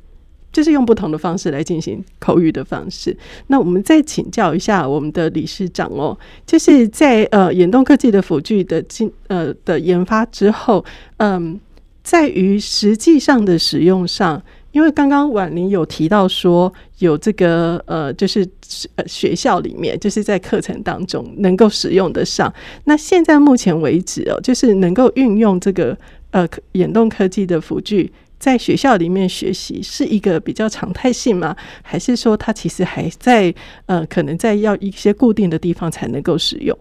[0.52, 3.16] 就是用不同的方式来进行口语的方式。
[3.48, 6.16] 那我们再请教一下我们的理事长哦，
[6.46, 10.84] 就是在呃眼动科技的辅具的进呃的研发之后，
[11.16, 11.58] 嗯、
[12.04, 14.44] 在于实际上的使用上。
[14.78, 18.48] 因为刚刚婉玲有提到说，有这个呃，就是
[18.94, 22.54] 呃学校里面就是在课程当中能够使用得上。
[22.84, 25.98] 那现在目前为止哦，就是能够运用这个
[26.30, 31.56] 呃眼动科技的辅具在学校里面学习，是一个比较常态性吗？
[31.82, 33.52] 还是说它其实还在
[33.88, 36.78] 呃可能在要一些固定的地方才能够使用？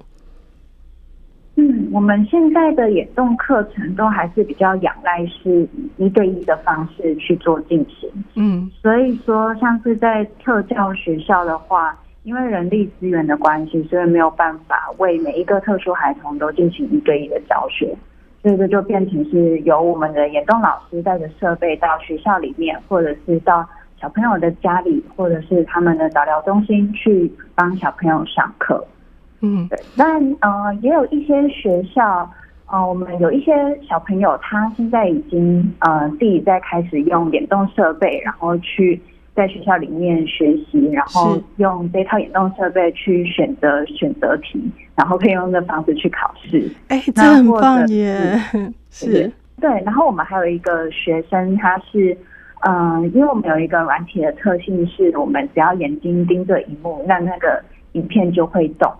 [1.58, 5.66] 嗯，我们现在的眼动课程都还是比较仰赖是
[5.96, 8.10] 一对一的方式去做进行。
[8.34, 17.96] 嗯，所以说像是在特教学校的话，因为人力资源的关系，所以没有办法为每一个特殊孩童都进行一对一的教学，
[18.42, 23.66] 所以这就变成是由我们的眼动老师带着设备到学校里面，或者是到
[23.98, 28.86] 小朋友的家里，或者是他们的早疗中心去帮小朋友上课。
[29.40, 32.28] 嗯，对，那呃，也有一些学校，
[32.66, 33.52] 呃，我们有一些
[33.86, 39.00] 小朋友，他现在已经呃自己在开始用眼动设备，然后去
[39.34, 44.58] 在学校里面学习，然后用这套眼动设备去选择选择题，
[44.94, 46.70] 然后可以用这方式去考试。
[46.88, 48.38] 哎、欸，这很棒耶！
[48.90, 49.70] 是，是对。
[49.84, 52.16] 然后我们还有一个学生，他是
[52.66, 58.90] 嗯，因为我们有一个软体的特性，是我们只要眼睛盯着荧幕，那那个影片就会动。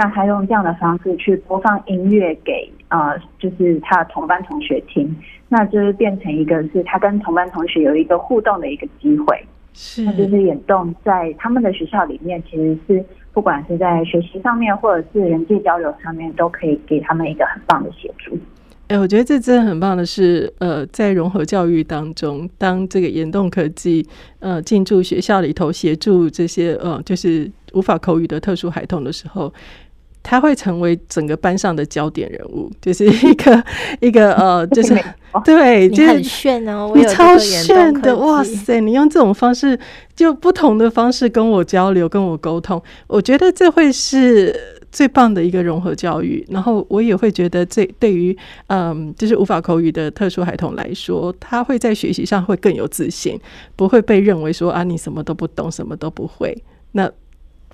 [0.00, 5.14] 那他用这样的方式去播放音乐给呃，就是他的同班同学听，
[5.46, 9.38] 那就是变成一个是他跟同班同学有一个互动的一个机会。
[9.74, 18.34] 是，那就是眼动在他们的学校里面，其实是不管是在学习上面，或者是人际交流上面，都可以给他们一个很棒的协助。
[18.88, 24.04] 哎、欸，我觉得这真的很棒的是，呃，在融合教育当中，当这个眼动科技
[24.38, 29.52] 呃进驻学校里头协助这些呃就是无法口语的特殊孩童的时候。
[30.22, 33.64] 他会成为整个班上的焦点人物，就是 一个
[34.00, 34.94] 一个呃， 就是
[35.44, 38.80] 对，就很炫哦，你超炫的，哇塞！
[38.80, 39.78] 你用这种方式，
[40.14, 44.54] 就不同的方式跟我交流，跟我沟通，我觉得这会是
[44.92, 46.44] 最棒的一个融合教育。
[46.50, 53.38] 然后我也会觉得，这对于嗯，就是无法口语的特殊孩童来说，他会在学习上会更有自信，
[53.76, 56.62] 不会被认为说啊，你什么都不懂，什么都不会。
[56.92, 57.10] 那。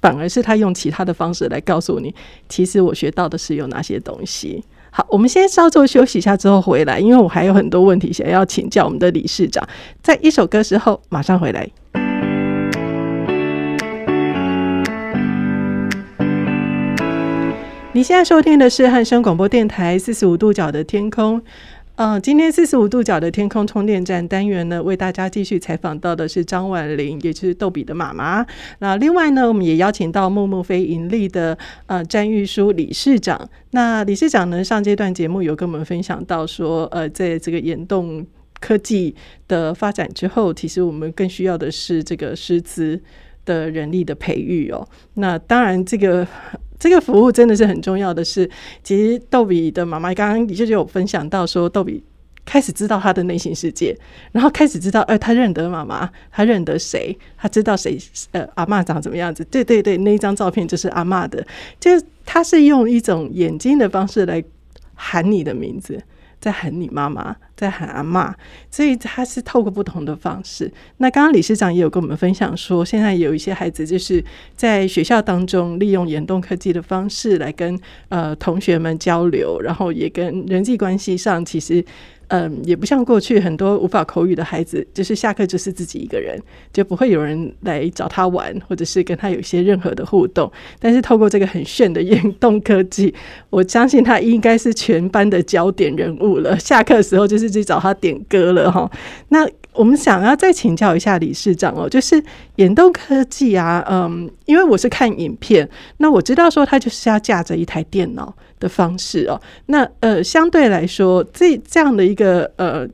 [0.06, 2.14] 反而是他用其他的方式来告诉你，
[2.48, 4.62] 其实我学到的是有哪些东西。
[4.90, 9.68] 好，我们先稍作休息一下，之后回来，因为我还有很多问题想要请教我们的理事长。
[10.00, 11.68] 在一首歌之后，马上回来。
[17.92, 21.42] 你现在收听的是汉声广播电台四十五度角的天空。
[21.98, 28.44] 嗯，今天四十五度角的天空充电站单元呢，为大家继续采访到的是张婉玲，也就是豆比的妈妈。
[28.80, 31.56] 那另外呢，我们也邀请到木木非盈利的
[31.86, 33.48] 呃詹玉书理事长。
[33.70, 38.26] 那理事长呢，上阶段节目有跟我们分享到说，呃，在这个眼动
[38.60, 39.14] 科技
[39.48, 43.00] 的发展之后，其实我们更需要的是这个师资
[43.46, 44.86] 的人力的培育哦。
[45.14, 46.28] 那当然这个。
[46.78, 48.48] 这个服务真的是很重要的是，
[48.82, 52.02] 其实豆比的妈妈刚刚就有分享到说，豆比
[52.44, 53.96] 开始知道他的内心世界，
[54.30, 57.98] 然后开始知道，呃，他认得妈妈，他认得谁，他知道谁，
[58.30, 59.44] 呃，阿嬷长怎么样子？
[59.46, 61.44] 对对对，那一张照片就是阿嬷的，
[61.80, 64.42] 就是他是用一种眼睛的方式来
[64.94, 66.00] 喊你的名字。
[66.46, 68.32] 在喊你妈妈，在喊阿嬷，
[68.70, 70.72] 所以他是透过不同的方式。
[70.98, 77.76] 那刚刚理事长也有跟我们分享说，现在有一些孩子就是在学校当中利用眼动科技的方式来跟
[78.10, 81.84] 呃同学们交流，然后也跟人际关系上其实。
[82.28, 86.36] 嗯，也不像过去很多无法口语的孩子，就是下课就是自己一个人，
[86.72, 90.50] 就不会有人来找他玩，或者是跟他有一些任何的互动。
[90.80, 93.14] 但是透过这个很炫的眼动科技，
[93.50, 96.58] 我相信他应该是全班的焦点人物了。
[96.58, 98.90] 下课时候就是去找他点歌了哈。
[99.30, 102.20] 那我们想要再请教一下理事长哦，就是
[102.56, 109.40] 眼动科技啊，嗯，因为我是看影片，那我知道说他就是要架着一台电脑的方式哦。
[109.66, 112.86] 那呃，相对来说，这这样的一个呃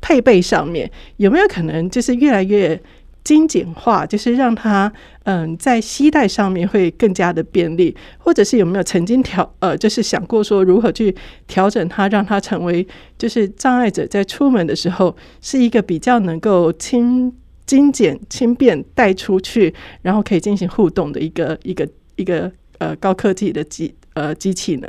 [0.00, 2.80] 配备上面，有没有可能就是越来越
[3.22, 4.90] 精简化，就是让它
[5.24, 11.14] 嗯在携带上面会更加的便利，或者是有没有曾经调呃就是想过说如何去
[11.46, 12.86] 调整它，让它成为
[13.18, 17.30] 就是障碍者在出门的时候是一个比较能够轻
[17.66, 24.88] 精简轻便带出去，然后可以进行互动的一个一个一个呃高科技的机呃机器呢？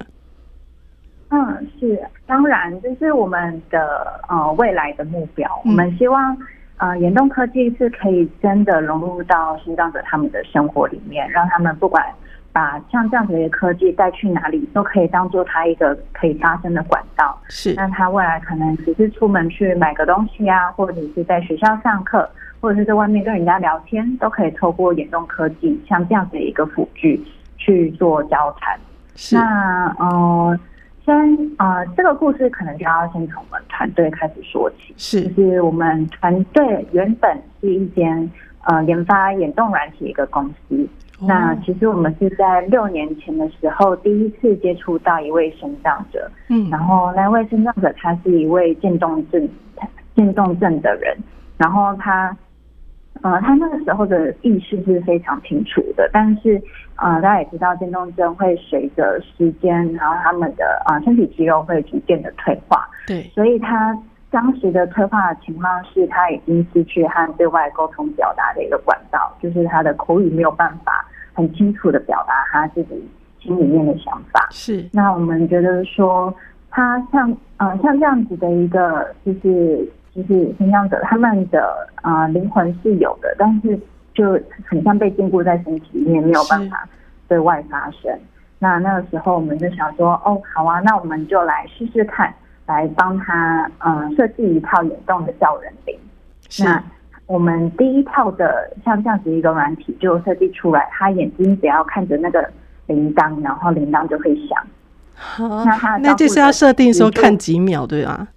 [1.32, 6.38] 嗯，是，当然这是我们的呃未来的目标，嗯、我们希望。
[6.78, 12.04] 呃，眼动科技是可以真的融入到视障者他们的生活里面，让他们不管
[12.52, 17.40] 把像这样子的科技带去哪里，都可以当做他一个可以发声的管道。
[17.50, 22.28] 是，那他未来可能只是出门去买个东西啊，或者是在学校上课，
[22.60, 27.24] 或者是在外面跟人家聊天，都可以透过眼动科技像这样子的一个辅具
[27.60, 28.76] 去做交谈。
[29.14, 30.60] 是，那呃。
[31.06, 31.16] 先
[31.58, 34.94] 呃，这个故事可能就要先从我们团队开始说起。
[34.98, 38.32] 是，就是我们团队原本是一间
[38.66, 40.88] 呃研发眼动软体的一个公司。
[41.20, 41.26] 哦。
[41.28, 46.30] 那其实我们是在六年前的时候第一次接触到一位身障者。
[46.50, 46.70] 嗯。
[46.70, 49.50] 然后那位身障者他是一位渐冻症
[50.16, 51.18] 渐冻症的人，
[51.58, 52.36] 然后他。
[53.24, 56.60] 呃，他那个时候的意识是非常清楚的，但是，
[56.96, 62.90] 呃，大家也知道，渐冻症会随着时间，然后他们的啊、呃、身体肌肉会逐渐的退化。
[63.06, 63.96] 对，所以他
[64.32, 73.08] 当时的退化的情况是他已经失去和对外沟通表达的一个管道，就是他的口语没有办法很清楚的表达他自己
[73.40, 74.48] 心里面的想法。
[74.50, 76.34] 是，那我们觉得说，
[76.72, 79.88] 他像呃像这样子的一个就是。
[80.14, 83.80] 就是听障者他们的呃灵魂是有的，但是
[84.14, 86.88] 就很像被禁锢在身体里面，没有办法
[87.28, 88.12] 对外发声。
[88.60, 92.34] 那那个时候我们就想说，哦，好啊，那我们就来试试看，
[92.66, 95.98] 来帮他嗯设计一套眼动的叫人铃。
[96.60, 96.84] 那
[97.26, 102.46] 我们第一套的像这样子一个软体就设计出来，他眼睛只要看着那个
[102.88, 104.62] 铃铛，然后铃铛就会响。
[105.16, 108.28] 好，那他那就是要设定说看几秒，对吧？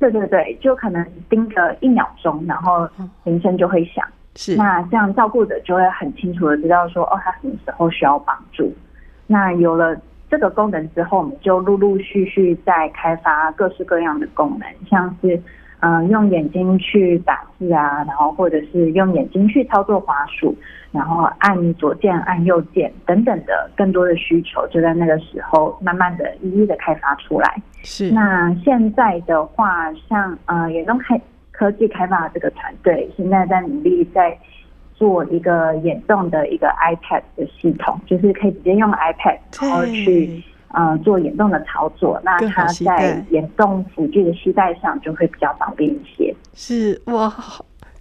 [0.00, 2.88] 对对对，就可能盯着一秒钟，然后
[3.22, 4.04] 铃声就会响。
[4.34, 8.72] 是，那这样照顾者就会很清楚的知道说，哦，他什么时候需要帮助。
[9.28, 9.96] 那有了
[10.28, 15.40] 这个功能之后，我们就陆陆续续在开发各式各样的功能，像是。
[15.82, 20.54] 嗯，用眼睛去打字啊，然后或者是用眼睛去操作滑鼠，
[20.92, 27.62] 然后按左键、按右键等等的更多的需求，就在那个时候慢慢的一一的开发出来。
[27.82, 28.10] 是。
[28.10, 31.20] 那现在的话，像呃眼动开
[31.50, 34.36] 科技开发这个团队，现在在努力在
[34.94, 40.42] 做一个眼动的一个 iPad 的系统，就是可以直接用 iPad 然后去。
[40.72, 46.32] 呃，做眼动的操作，那它在眼动辅具的携带上就会比较方便一些。
[46.54, 47.28] 是哇，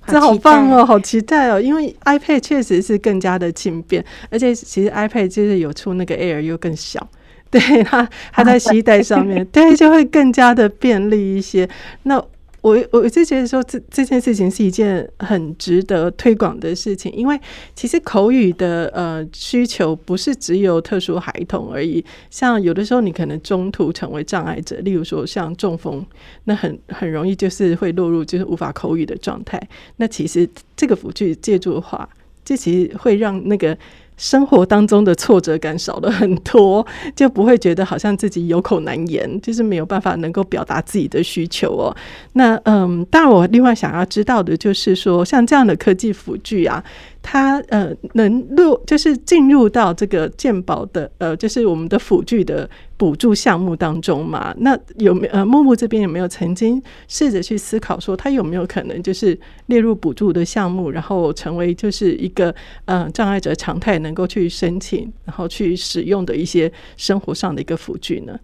[0.09, 1.59] 这好棒哦，好期待哦！
[1.59, 7.07] 因为 iPad 确实是更加的轻便，而且其实 iPad 就是有出那个 Air 又更小，
[7.49, 11.69] 对它它在携带上面，对就会更加的便利一些。
[12.03, 12.23] 那。
[12.61, 17.39] 我我是觉得说，这这件事情是一件很值得推广的事情，因为
[17.75, 26.05] 其实口语的呃需求不是只有特殊孩童而已，像有的时候你可能中途成为障碍者，例如说像中风，
[26.43, 29.61] 那很很容易就是会落入就是无法口语的状态。
[29.97, 32.09] 那其实这个辅具借助的话，
[32.43, 33.77] 这其实会让那个。
[34.19, 41.95] 生活当中的挫折感少了很多，就不会觉得好像自己有口难言，就是没有办法能够表达自己的需求哦。
[42.33, 46.83] 那嗯，当然我另外想要知道的就是说，像这样的科技辅具啊。
[47.21, 52.67] 它呃能入就是进入到这个健保的呃就是我们的辅具的
[52.97, 54.53] 补助项目当中嘛？
[54.57, 62.53] 那有没有呃木木这边有没有曾经试着去思考说，它有没有可能就是列入补助的项目，然后成为就是一个
[62.85, 68.39] 呃障碍者常态能够去申请，然后去使用的一些生活上的一个辅具呢？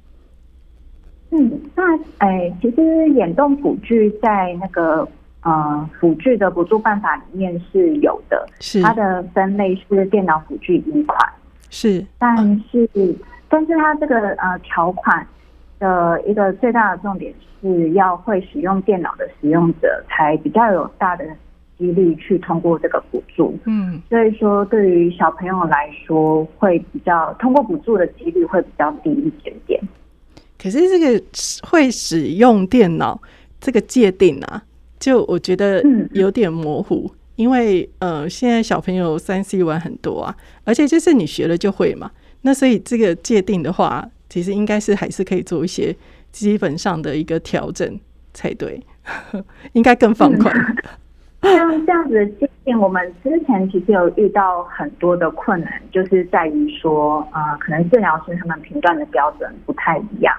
[1.31, 1.83] 嗯，那
[2.19, 5.07] 哎，其实眼动辅具在那个。
[5.45, 11.15] 呃，辅具的补助办法里面是有的，是它的分类是电脑辅具一款，
[11.69, 12.35] 是，但
[12.71, 13.15] 是、嗯、
[13.47, 15.23] 但是它这个呃条款
[15.77, 17.31] 的一个最大的重点
[17.61, 21.23] 是要会使用电脑的使用者才比较有大的
[21.77, 29.79] 几率去通过这个补助，嗯，所以说对于小朋友来说会比较通过补助的几率会比较低一点点。
[30.57, 31.23] 可是这个
[31.61, 33.21] 会使用电脑
[33.59, 34.63] 这个界定啊。
[34.99, 35.83] 就我觉得
[36.13, 42.11] 有点模糊，嗯、因为呃，现在小朋友三 C 玩很多啊，而且就是你学了就会嘛。
[42.41, 45.95] 那所以这个界定的话，其实应该是还是可以做一些
[46.31, 47.99] 基本上的一个调整
[48.33, 48.81] 才对，
[49.73, 50.53] 应该更放宽。
[51.41, 60.35] 像这样子的界定，我们之前其实有遇到很多的困难，就是在于说啊、呃，可能治疗师他们评断的标准不太一样。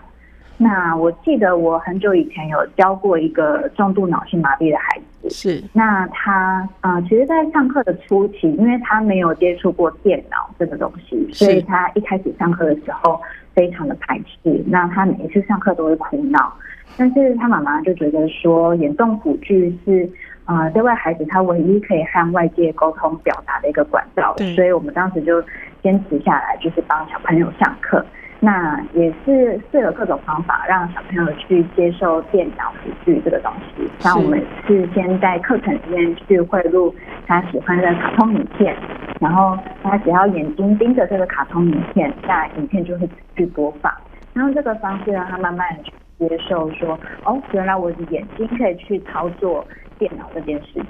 [0.58, 5.62] 那我记得我很久以前有教过一个重度脑性麻痹的孩子，是。
[5.74, 13.20] 那他呃，其实，在上课的初期，因为他没有接触过电脑这个东西，所以他一开始上课的时候
[13.54, 14.64] 非常的排斥。
[14.66, 16.50] 那他每一次上课都会哭闹，
[16.96, 20.08] 但是他妈妈就觉得说，眼动辅具是
[20.46, 25.42] 呃，这位孩子他唯一可以和外界沟通表达的一个管道，所以我们当时就
[25.82, 28.02] 坚持下来，就是帮小朋友上课。
[28.38, 33.88] 那也是试了各种方法，让小朋友去接受电脑辅具这个东西。
[33.98, 36.94] 像我们是先在课程里面去汇入
[37.26, 38.76] 他喜欢的卡通影片，
[39.20, 43.92] 然后他只要眼睛盯着这个卡通影片，那影片就会去播放。
[44.34, 49.66] 然后这个方式让他慢慢去接受说，哦，原来我的眼睛可以去操作
[49.98, 50.86] 电脑这件事情。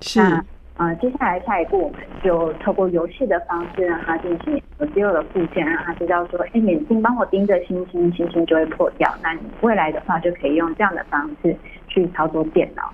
[0.00, 0.20] 是。
[0.78, 9.12] 呃，接下来下一步，我们就透过游戏的方式让他进行有肌肉的复健，让他知道说，哎，眼睛帮我盯着星星，星星就会破掉。
[9.20, 11.54] 那你未来的话就可以用这样的方式
[11.88, 12.92] 去操作电脑。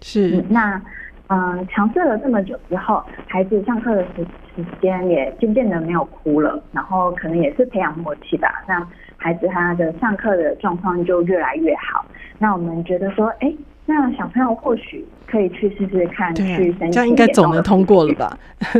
[0.00, 0.80] 是，嗯、那
[1.26, 8.62] 嗯，尝试了这么久之后，孩子上课的时时间也渐渐的没有哭了，然后可能也是培养默契吧。
[8.68, 12.06] 那孩子他的上课的状况就越来越好。
[12.38, 13.52] 那我们觉得说，哎。
[13.90, 18.38] 那小朋友或许可以去试试看，去申请，这样应该总能通过了吧？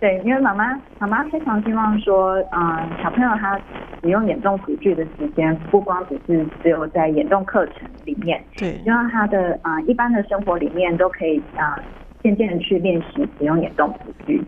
[0.00, 3.60] 对，因为妈妈妈妈非常希望说，嗯、呃，小朋友他
[4.00, 11.76] 使用眼动辅具的时间，不光只是只有在眼动课程里面，对，希望他的啊、呃、一般的生活里面都可以啊
[12.22, 14.40] 渐渐的去练习使用眼动辅具。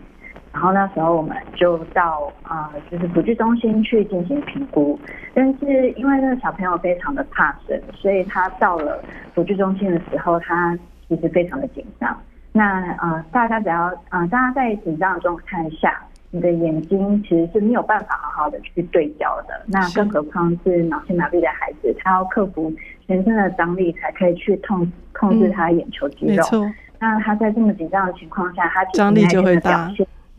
[0.53, 4.99] 然后那时候我们就到啊、呃，就是辅具中心去进行评估，
[5.33, 9.01] 但是因为那个小朋友非常的怕生，所以他到了
[9.33, 10.77] 辅具中心的时候，他
[11.07, 12.15] 其实非常的紧张。
[12.51, 15.97] 那呃，大家只要啊、呃，大家在紧张的状态下，
[16.31, 19.65] 你的眼睛其实是没有办法好好的去对焦的。
[19.67, 22.71] 那更何况是脑性麻痹的孩子，他要克服
[23.07, 26.43] 全身的张力才可以去控控制他眼球肌肉。
[26.51, 29.89] 嗯、那他在这么紧张的情况下，他张力就会大。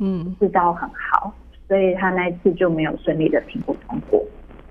[0.05, 1.33] 嗯，制造很好，
[1.69, 4.21] 所以他那一次就没有顺利的评估通过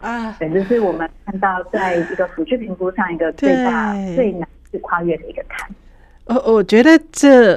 [0.01, 0.35] 啊。
[0.37, 5.69] 对，这是我们看到在一个辅具评估上一个最大最难去跨越的一个坎。
[6.25, 7.55] 我我觉得这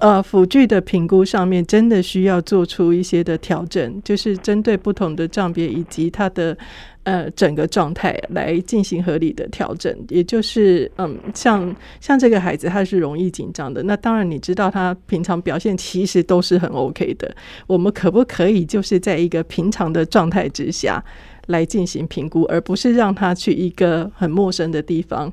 [0.00, 6.56] 呃辅具的评估上面真的需要做出一些的调整，就是针对不同的障别以及他的。
[7.04, 13.82] 呃，整个状态来进行合理的调整，也就是，嗯，像像这个孩子，他是容易紧张的。
[13.82, 17.34] 那当然，你知道他平常表现其实都是很 OK 的。
[17.66, 21.02] 我们可不可以就是在一个平常的状态之下
[21.48, 25.32] 来进行评估，而不是让他去一个很陌生的地方，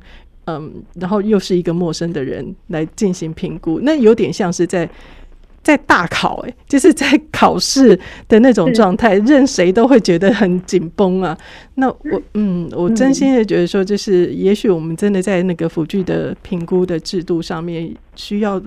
[0.57, 3.79] 嗯，然后又是一个陌生的人来进行评估？
[3.83, 4.89] 那有点像是在。
[5.61, 11.37] 在大考哎、欸，就是在考试的那种状态，任谁都会觉得很紧绷啊。
[11.75, 18.59] 那我嗯，我真心的觉得说，就是也许我们真的在那个辅具的评估的制度上面，需要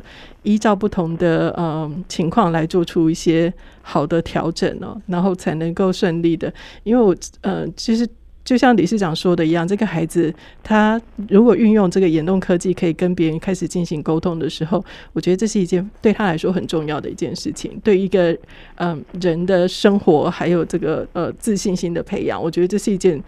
[0.42, 6.52] 依照不同的嗯情况来做出一些好的调整哦，然后才能够顺利的。
[6.84, 8.06] 因为我呃，其实。
[8.44, 17.80] 就像理事长说的一样，这个孩子他如果运用这个眼动科技，可以跟别人开始进行沟通的时候，我觉得这是一件对他来说很重要的一件事情。
[17.84, 18.36] 对一个
[18.76, 23.22] 嗯人的生活，还有这个呃自信心的培养，我觉得这是一件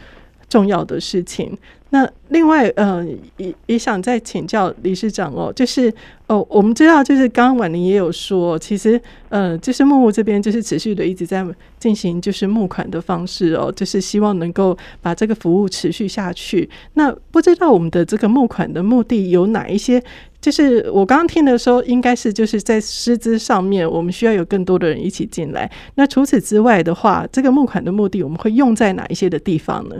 [0.48, 1.56] 重要的事情。
[1.90, 5.92] 那另外，呃，也也想再请教理事长哦，就是
[6.26, 11.46] 哦，我们知道，就是刚刚婉玲也有说，其实，呃，就是木木这边就是持续的一直在
[11.78, 16.68] 进行就是募款的方式哦，就是希望能够把这个服务持续下去。
[16.94, 20.02] 那不知道我们的这个募款的目的有哪一些？
[20.40, 25.70] 就是我刚刚听的时候，应该是就是在师资上面，我们需要有更多的人一起进来。
[25.94, 29.94] 那除此之外的话，这个募款的目的，我们会用在哪一些的地方呢？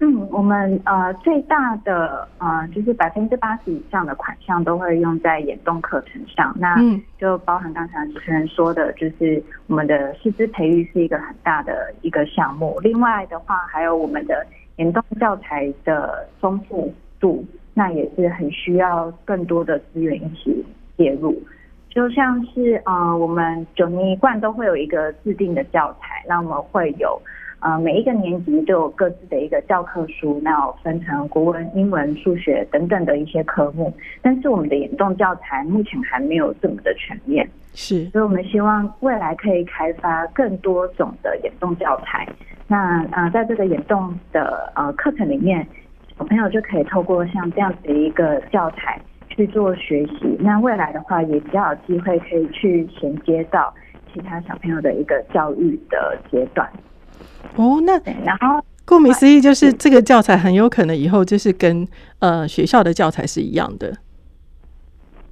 [0.00, 6.76] 嗯，我们呃最大的呃就是百分之八十以上的款项都会用在眼动课程上，那
[7.18, 12.78] 就包含刚才主持人说的，就是我们的师资培育是一个很大的一个项目。
[12.80, 14.46] 另外的话，还有我们的
[14.76, 17.44] 眼动教材的丰富度，
[17.74, 20.64] 那也是很需要更多的资源一起
[20.96, 21.42] 介入。
[21.90, 27.20] 就像是呃我们九年一贯都会有一个制定的教材，那我们会有。
[27.60, 33.92] 呃，每一个年级都有各自的一个教科书，那有分成国文、英文、数学等等的一些科目。
[34.22, 42.26] 但是我们的眼动教材目前还没有这么的全面，是，所以我们希望未来可以开发更多种的眼动教材。
[42.68, 45.66] 那呃，在这个眼动的呃课程里面，
[46.16, 49.00] 小朋友就可以透过像这样子的一个教材
[49.30, 50.36] 去做学习。
[50.38, 53.74] 那未来的话，也比较有机会可以去衔接到
[54.12, 56.70] 其他小朋友的一个教育的阶段。
[57.56, 57.92] 哦，那
[58.24, 61.86] 然后顾名思义，就是这个教材很有可能以后就是跟
[62.20, 63.92] 呃学校的教材是一样的。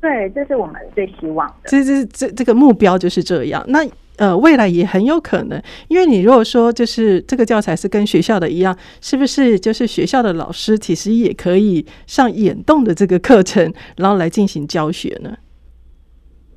[0.01, 1.55] 对，这是我们最希望的。
[1.65, 3.65] 这这这这个目标就是这样。
[3.69, 3.81] 那
[4.19, 15.37] 呃，未来也很有可能，因为你如果说就是这个教材是跟学校的一样，是不是就是学校的老师其实也可以上眼动的这个课程，然后来进行教学呢？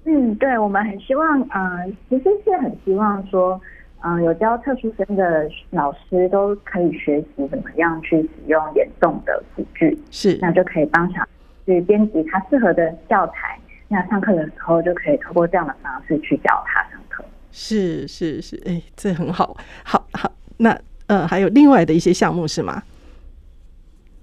[0.05, 3.59] 嗯，对，我们很希望，呃，其实是很希望说。
[4.01, 11.21] 嗯，有教特殊生的老师都可以学习怎么样去使用眼动的辅具，是，那就可以帮小
[11.65, 13.59] 去编辑他适合的教材。
[13.89, 17.25] 那上课的时候就可以透过这样的方式去教他上课。
[17.51, 20.31] 是是是，哎、欸，这很好，好好。
[20.57, 22.83] 那呃，还有另外的一些项目是吗？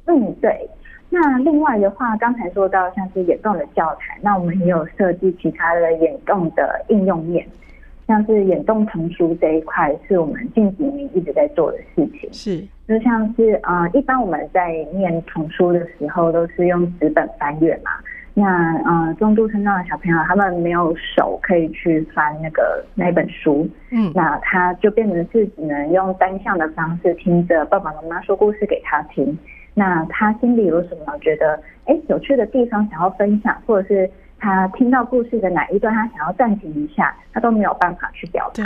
[0.07, 0.71] 嗯，对。
[1.11, 7.47] 那另外的话，刚才说到像是眼动的教材，那我们也有设计其他的眼动的应用面。
[8.07, 12.33] 像是眼动童书这一块，是我们近几年一直在做的事情。
[12.33, 17.91] 是，就像是啊、呃，一般我们在念童书的时候，都是用纸本翻阅嘛。
[18.33, 29.37] 那呃，中度身障的小朋友，他们没有手可以去翻那个那本书，嗯，那他就变成是只能用单向的方式听着爸爸妈妈说故事给他听。
[29.75, 34.09] 那他心里有什么觉得哎、欸、有趣的地方想要分享，或者是。
[34.39, 38.65] 他听到故事的哪一段，他想要暂停一下，他都没有办法去表达。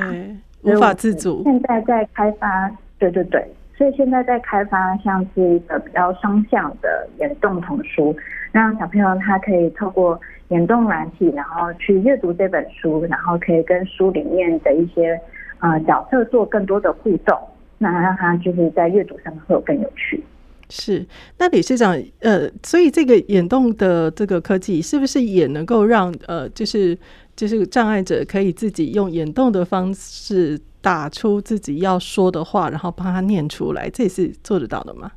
[0.62, 1.42] 无法自主。
[1.44, 3.42] 现在在开发，对对对，
[3.74, 8.14] 所以现在在开发像是一个比较双向的眼动童书，
[8.52, 15.18] 让小朋友他可以透过眼动软体，然后去阅读这本书，然后可以跟书里面的一些
[15.60, 17.38] 呃角色做更多的互动，
[17.78, 20.22] 那让他就是在阅读上面会有更有趣。
[20.70, 21.06] 是
[21.38, 26.96] 那李市长呃所以这个眼动的这个科技是不是也能够让呃就是
[27.36, 35.10] 就是障碍者可以自己用眼动的方式打出自己要说的话然后帮他念出来这是做得到的吗？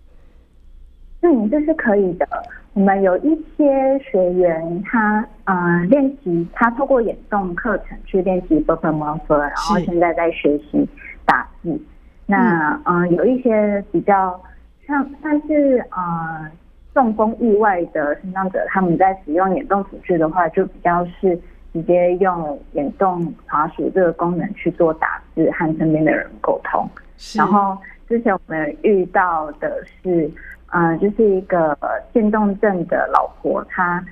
[1.21, 2.27] 嗯这是可以的。
[2.73, 3.63] 我们有一些
[3.99, 10.85] 学员他嗯练习他透过眼动课程去练习一部分盲盒然后现在在学习
[11.23, 11.79] 打字。
[12.25, 13.09] 那嗯。
[13.15, 14.41] 有一些比较
[14.85, 16.51] 像但是呃
[16.93, 21.39] 中风意外的身障者，他们在使用眼动辅具的话，就比较是
[21.71, 26.87] 直接用眼动滑鼠这个功能去做打字和身边的人沟通。
[27.35, 27.75] 然后
[28.07, 30.29] 之前我们遇到的是，
[30.69, 31.75] 呃，就是一个
[32.13, 34.05] 渐冻症的老婆，她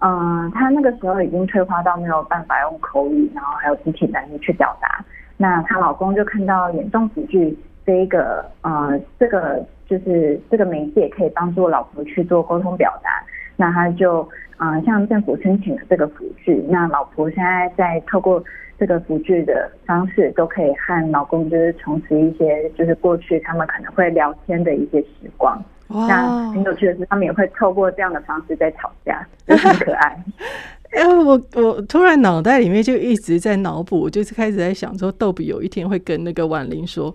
[0.00, 5.04] 嗯，她、呃、那个时候已经退化到没有办法用口语，然后还有肢体能力去表达。
[5.36, 7.56] 那她老公就看到眼动辅具
[7.86, 9.64] 这一个呃这个。
[9.88, 13.22] 就是这个媒介可以帮助老婆去做沟通表达，
[13.56, 14.28] 那他就
[14.58, 18.42] 嗯向政府申请了这个辅具，那老婆现在在透过
[18.78, 25.62] 这个辅具的方式，都可以和老公就是重拾一些就是过去他们可能会聊天的一些时光。
[25.88, 30.24] 哇，那很有趣的是，他们也会透过这样的方式在吵架， 就很可爱。
[30.92, 37.14] 哎、欸，我我突然脑袋里面就一直在脑补，就是开始在想说，逗比有一天会跟那个婉玲说。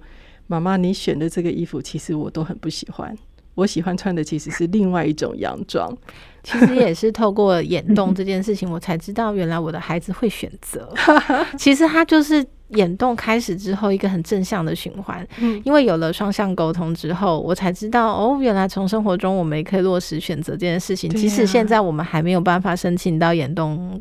[0.50, 3.16] 妈妈，你选的这个衣服其实我都很不喜欢。
[3.54, 5.96] 我喜欢穿的其实是另外一种洋装。
[6.44, 10.90] 其实也是透过眼动这件事情，我才知道原来我的孩子会选择。
[11.58, 12.46] 其实他就是。
[12.74, 15.28] 眼动开始之后，一个很正向的循环。
[15.40, 21.10] 嗯，因为有了双向沟通之后，我才知道哦，原来从生活中我们也可以落实选择这件事情。
[21.10, 24.00] 即使现在我们还没有办法申请到眼动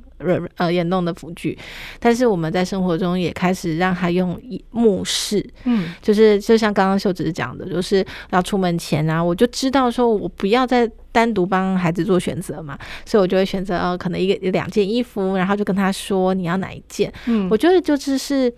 [0.56, 1.56] 呃眼动的辅具，
[1.98, 4.40] 但是我们在生活中也开始让他用
[4.70, 5.44] 目视。
[5.64, 17.12] 嗯，就是就像刚刚秀芝讲的，就是要出门前啊，我就知道说我不要再单独帮孩子做选择嘛，所以我就会选择呃可能一个两件衣服，然后就跟他说你要哪一件。
[17.26, 18.52] 嗯，我觉得就是是。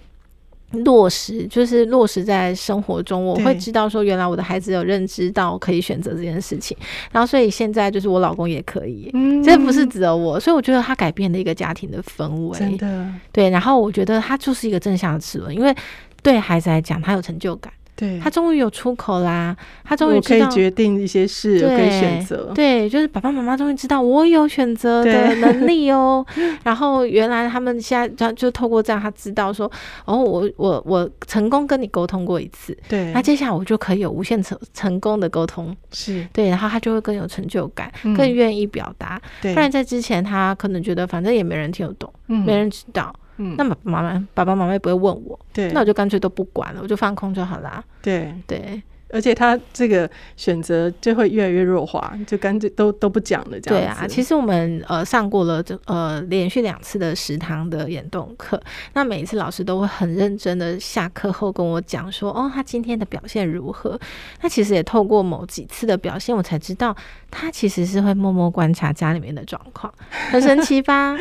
[0.73, 6.77] 落实就是落实在生活中，我会知道说，原来我的孩子有认知到可以选择这件事情，
[7.11, 15.75] 然后所以现在就是我老公也可以，嗯，这不是只有我，所以我觉得他改变了一个家庭的氛围，真的对，然后我觉得他就是一个正向的齿轮，因为
[16.23, 17.73] 对孩子来讲，他有成就感。
[18.01, 19.55] 对，他终于有出口啦！
[19.85, 22.51] 他终于可以决定一些事，可以选择。
[22.55, 26.25] 对，就是爸爸妈妈终于知道我有选择的能力哦。
[26.65, 29.71] 然后原来他们现在就就透过这样，他知道说，
[30.07, 39.21] 哦，我我我成功跟你沟通过一次，对，那接下来我就可以有无限成成功的沟通，是对，然后他就会更有成就感，嗯、更愿意表达。
[39.43, 43.15] 对，不然在之前他可能觉得反正也没人听得懂，嗯、没人知道。
[43.43, 47.83] 嗯，那么妈妈、爸爸妈妈也不会问我，对，那我就干脆都不管了，我就放空就好啦。
[48.03, 48.83] 对对。
[49.13, 53.61] 而且他这个选择就会越来越弱化，就干脆都都不讲了。
[53.61, 58.61] 这样对啊，其实我们呃上过了这呃连续两次的食堂的演动课，
[58.95, 63.99] 那每一次老师都会很认真的下课后跟我讲说，哦，他今天的表现如何？
[64.43, 66.95] 那其实也透过某几次的表现，我才知道
[67.31, 69.93] 他其实是会默默观察家里面的状况，
[70.31, 71.17] 很神奇吧？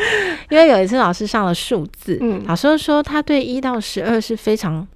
[0.49, 4.87] 因为有一次老师上了数字，嗯，老师说他对一到十二是非常。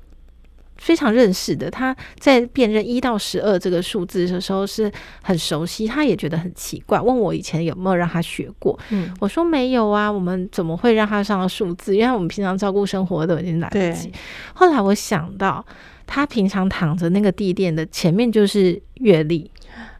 [0.83, 8.77] 非常认识的，他在辨认一到十二这个数字的时候是很熟悉，他也觉得很奇怪，问我以前有没有让他学过。
[8.89, 11.95] 嗯，我说没有啊，我们怎么会让他上了数字？
[11.95, 14.11] 因为我们平常照顾生活都已经来不及。
[14.53, 15.65] 后来我想到，
[16.05, 19.49] 他平常躺着那个地垫的前面就是月历。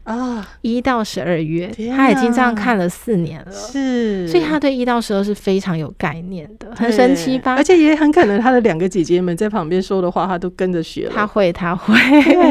[0.04, 7.54] 啊，一到十二月，他已经这样看了四年了，是，所以他对一到十二是非常有概念的，很神奇吧？
[7.56, 11.12] 而且也很可能他的两个姐姐们在旁边说的话，他都跟着学了。
[11.14, 11.94] 他会，他会，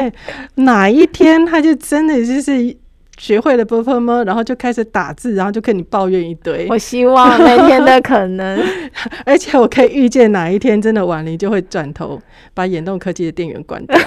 [0.63, 2.75] 哪一天他就真的就是。
[3.17, 4.23] 学会了 b u 吗？
[4.25, 6.67] 然后就开始打字，然后就跟你抱怨一堆。
[6.69, 8.59] 我希望那天的可能，
[9.25, 12.19] 而且我可以预见哪一天真的婉玲就会转头
[12.53, 13.97] 把眼动科技的电源关掉，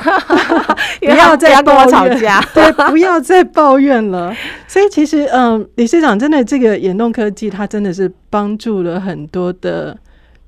[1.01, 4.35] 不要再跟我吵架， 对，不要再抱怨了。
[4.67, 9.97] 所以其实，嗯，理事长真的这个眼动科技，它真的是帮助了很多的，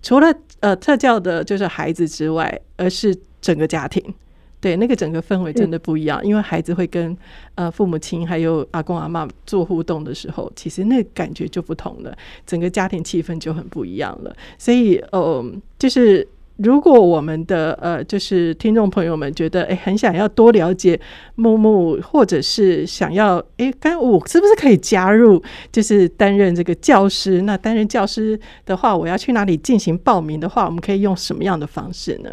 [0.02, 4.02] 除了呃特教的，就是孩子之外，而是整个家庭。
[4.60, 7.16] 对，那个整个氛围真的不一样，因为孩子会跟
[7.54, 14.36] 呃父母亲还有阿公阿妈做互动的时候，其实那感觉就不同了，整个家庭气氛就很不一样了。
[14.58, 15.44] 所以，呃，
[15.78, 21.00] 就是如果我们的呃，就是听众朋友们觉得诶很想要多了解
[21.36, 25.40] 木木，或者是想要诶，刚我是不是可以加入，
[25.70, 27.42] 就是担任这个教师？
[27.42, 28.36] 那担任教师
[28.66, 32.30] 的话，我要去哪里进行报名的话，我们可以用什么样的方式呢？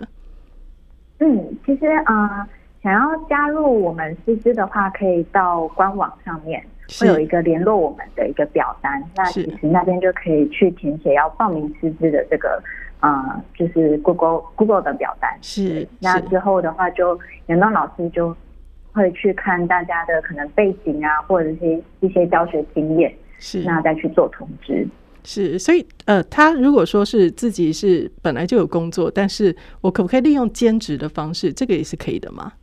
[1.19, 2.47] 嗯，其实啊、呃，
[2.83, 6.63] 想要加入我们师资的话，可以到官网上面
[6.99, 12.61] 会有一个联络我们的一个表单，那其实那边就可以去填写要报名师资的这个。
[13.01, 18.35] 啊、呃，就是 Google Google 的表单是，那之后的话，就杨东老师就
[18.93, 24.87] 会去看大家的可能背景啊，或者是一些教学经验，是，那再去做通知。
[25.25, 32.53] 是，所以呃，他如果说是自己是本来就有工作，但是我可不可以利用兼职的方式，这个也是可以的吗？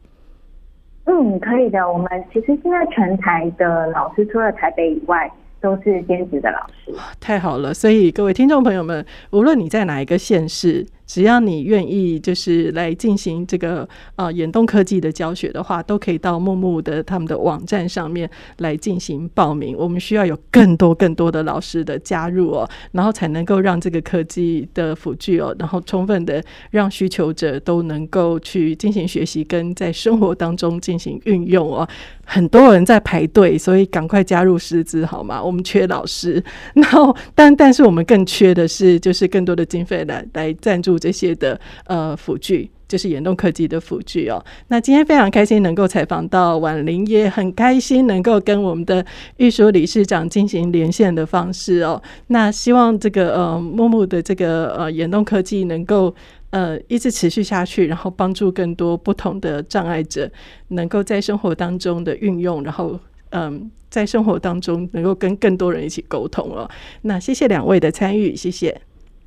[1.04, 1.86] 嗯，可以的。
[1.92, 5.30] 我们其实现在全台的老师，除了台北以外。
[5.62, 7.72] 都是兼职的老师，太好了！
[7.72, 10.84] 所以各位听众朋友们，无论你在哪一个县市。
[11.06, 13.86] 只要你愿意，就是来进行这个
[14.16, 19.76] 呃眼动科技的教学的话，都可以到木木的他们的网站上面来进行报名。
[19.76, 31.86] 我们需要有更多更多的老师的加入哦，然后才能够让这个科技的辅具哦，然后充分的让需求者都能够去进行学习，跟在生活当中进行运用哦。
[32.24, 35.42] 很多人在排队，所以赶快加入师资好吗？
[35.42, 36.42] 我们缺老师，
[36.74, 40.91] 然后但但是我们更缺的是，就是更多的经费来来赞助。
[40.98, 44.44] 这些的呃辅具，就是眼动科技的辅具哦。
[44.68, 49.04] 那今天非常开心能够采访到婉玲，也很开心能够跟我们的
[49.36, 52.02] 玉书理事长进行连线的方式哦。
[52.28, 56.14] 那希望这个呃木木的这个呃眼动科技能够
[56.50, 60.30] 呃一直持续下去，然后帮助更多不同的障碍者
[60.68, 62.98] 能够在生活当中的运用，然后
[63.34, 66.70] 嗯、在生活当中能够跟更多人一起沟通哦。
[67.00, 68.78] 那谢谢两位的参与，谢谢，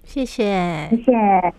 [0.06, 1.54] 谢谢，谢谢。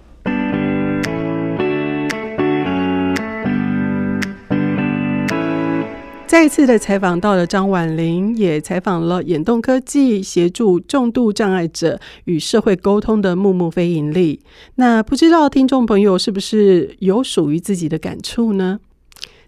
[6.27, 14.41] 再一次的采访到了张婉玲，也采访了眼动科技协助重度障碍者与社会沟通的木木非盈利。
[14.75, 18.81] 那不知道听众朋友是不是有属于自己的感触呢？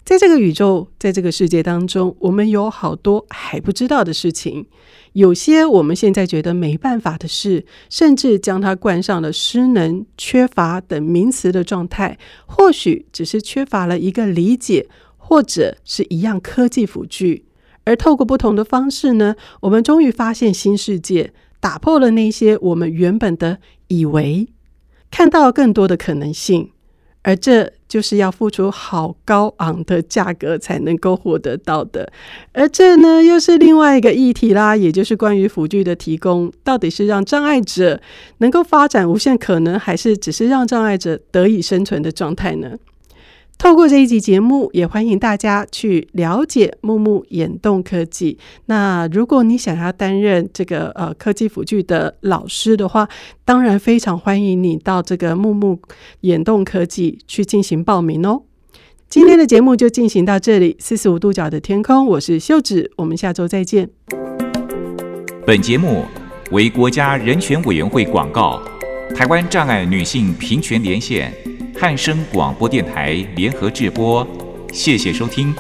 [0.09, 4.65] 在这个宇宙，在这个世界当中，我们有好多还不知道的事情，
[5.13, 14.89] 有些我们现在觉得没办法的事，甚至将它冠上了失能、缺乏等名词的状态，或许只是缺乏了一个理解。
[15.19, 17.45] 或者是一样科技辅具，
[17.85, 24.49] 而透过不同的方式呢，我们终于发现新世界，打破了那些我们原本的以为，
[25.11, 26.71] 看到更多的可能性，
[27.23, 32.11] 而这就是要付出好高昂的价格才能够获得到的。
[32.53, 38.01] 而这呢，又是另外一个议题啦，也就是关于辅具的提供，到底是让障碍者
[38.39, 42.73] 能够发展无限可能，还是只是让障碍者得以生存的状态呢？
[43.59, 48.39] 透过这一集节目，也欢迎大家去了解木木眼动科技。
[48.67, 53.09] 那如果你想要担任这个呃科技辅具的老师的话，
[53.45, 55.81] 当然非常欢迎你到这个木木
[56.21, 58.43] 眼动科技去进行报名哦。
[59.09, 63.91] 今天的节目就进行到这里，四十五度角的天空，我是秀子，我们下周再见。
[65.45, 66.05] 本节目
[66.53, 68.63] 为国家人权委员会广告，
[69.17, 71.33] 台湾障碍女性平权连线。
[71.81, 74.27] 汉声广播电台联合制播，
[74.73, 75.55] 谢谢收听。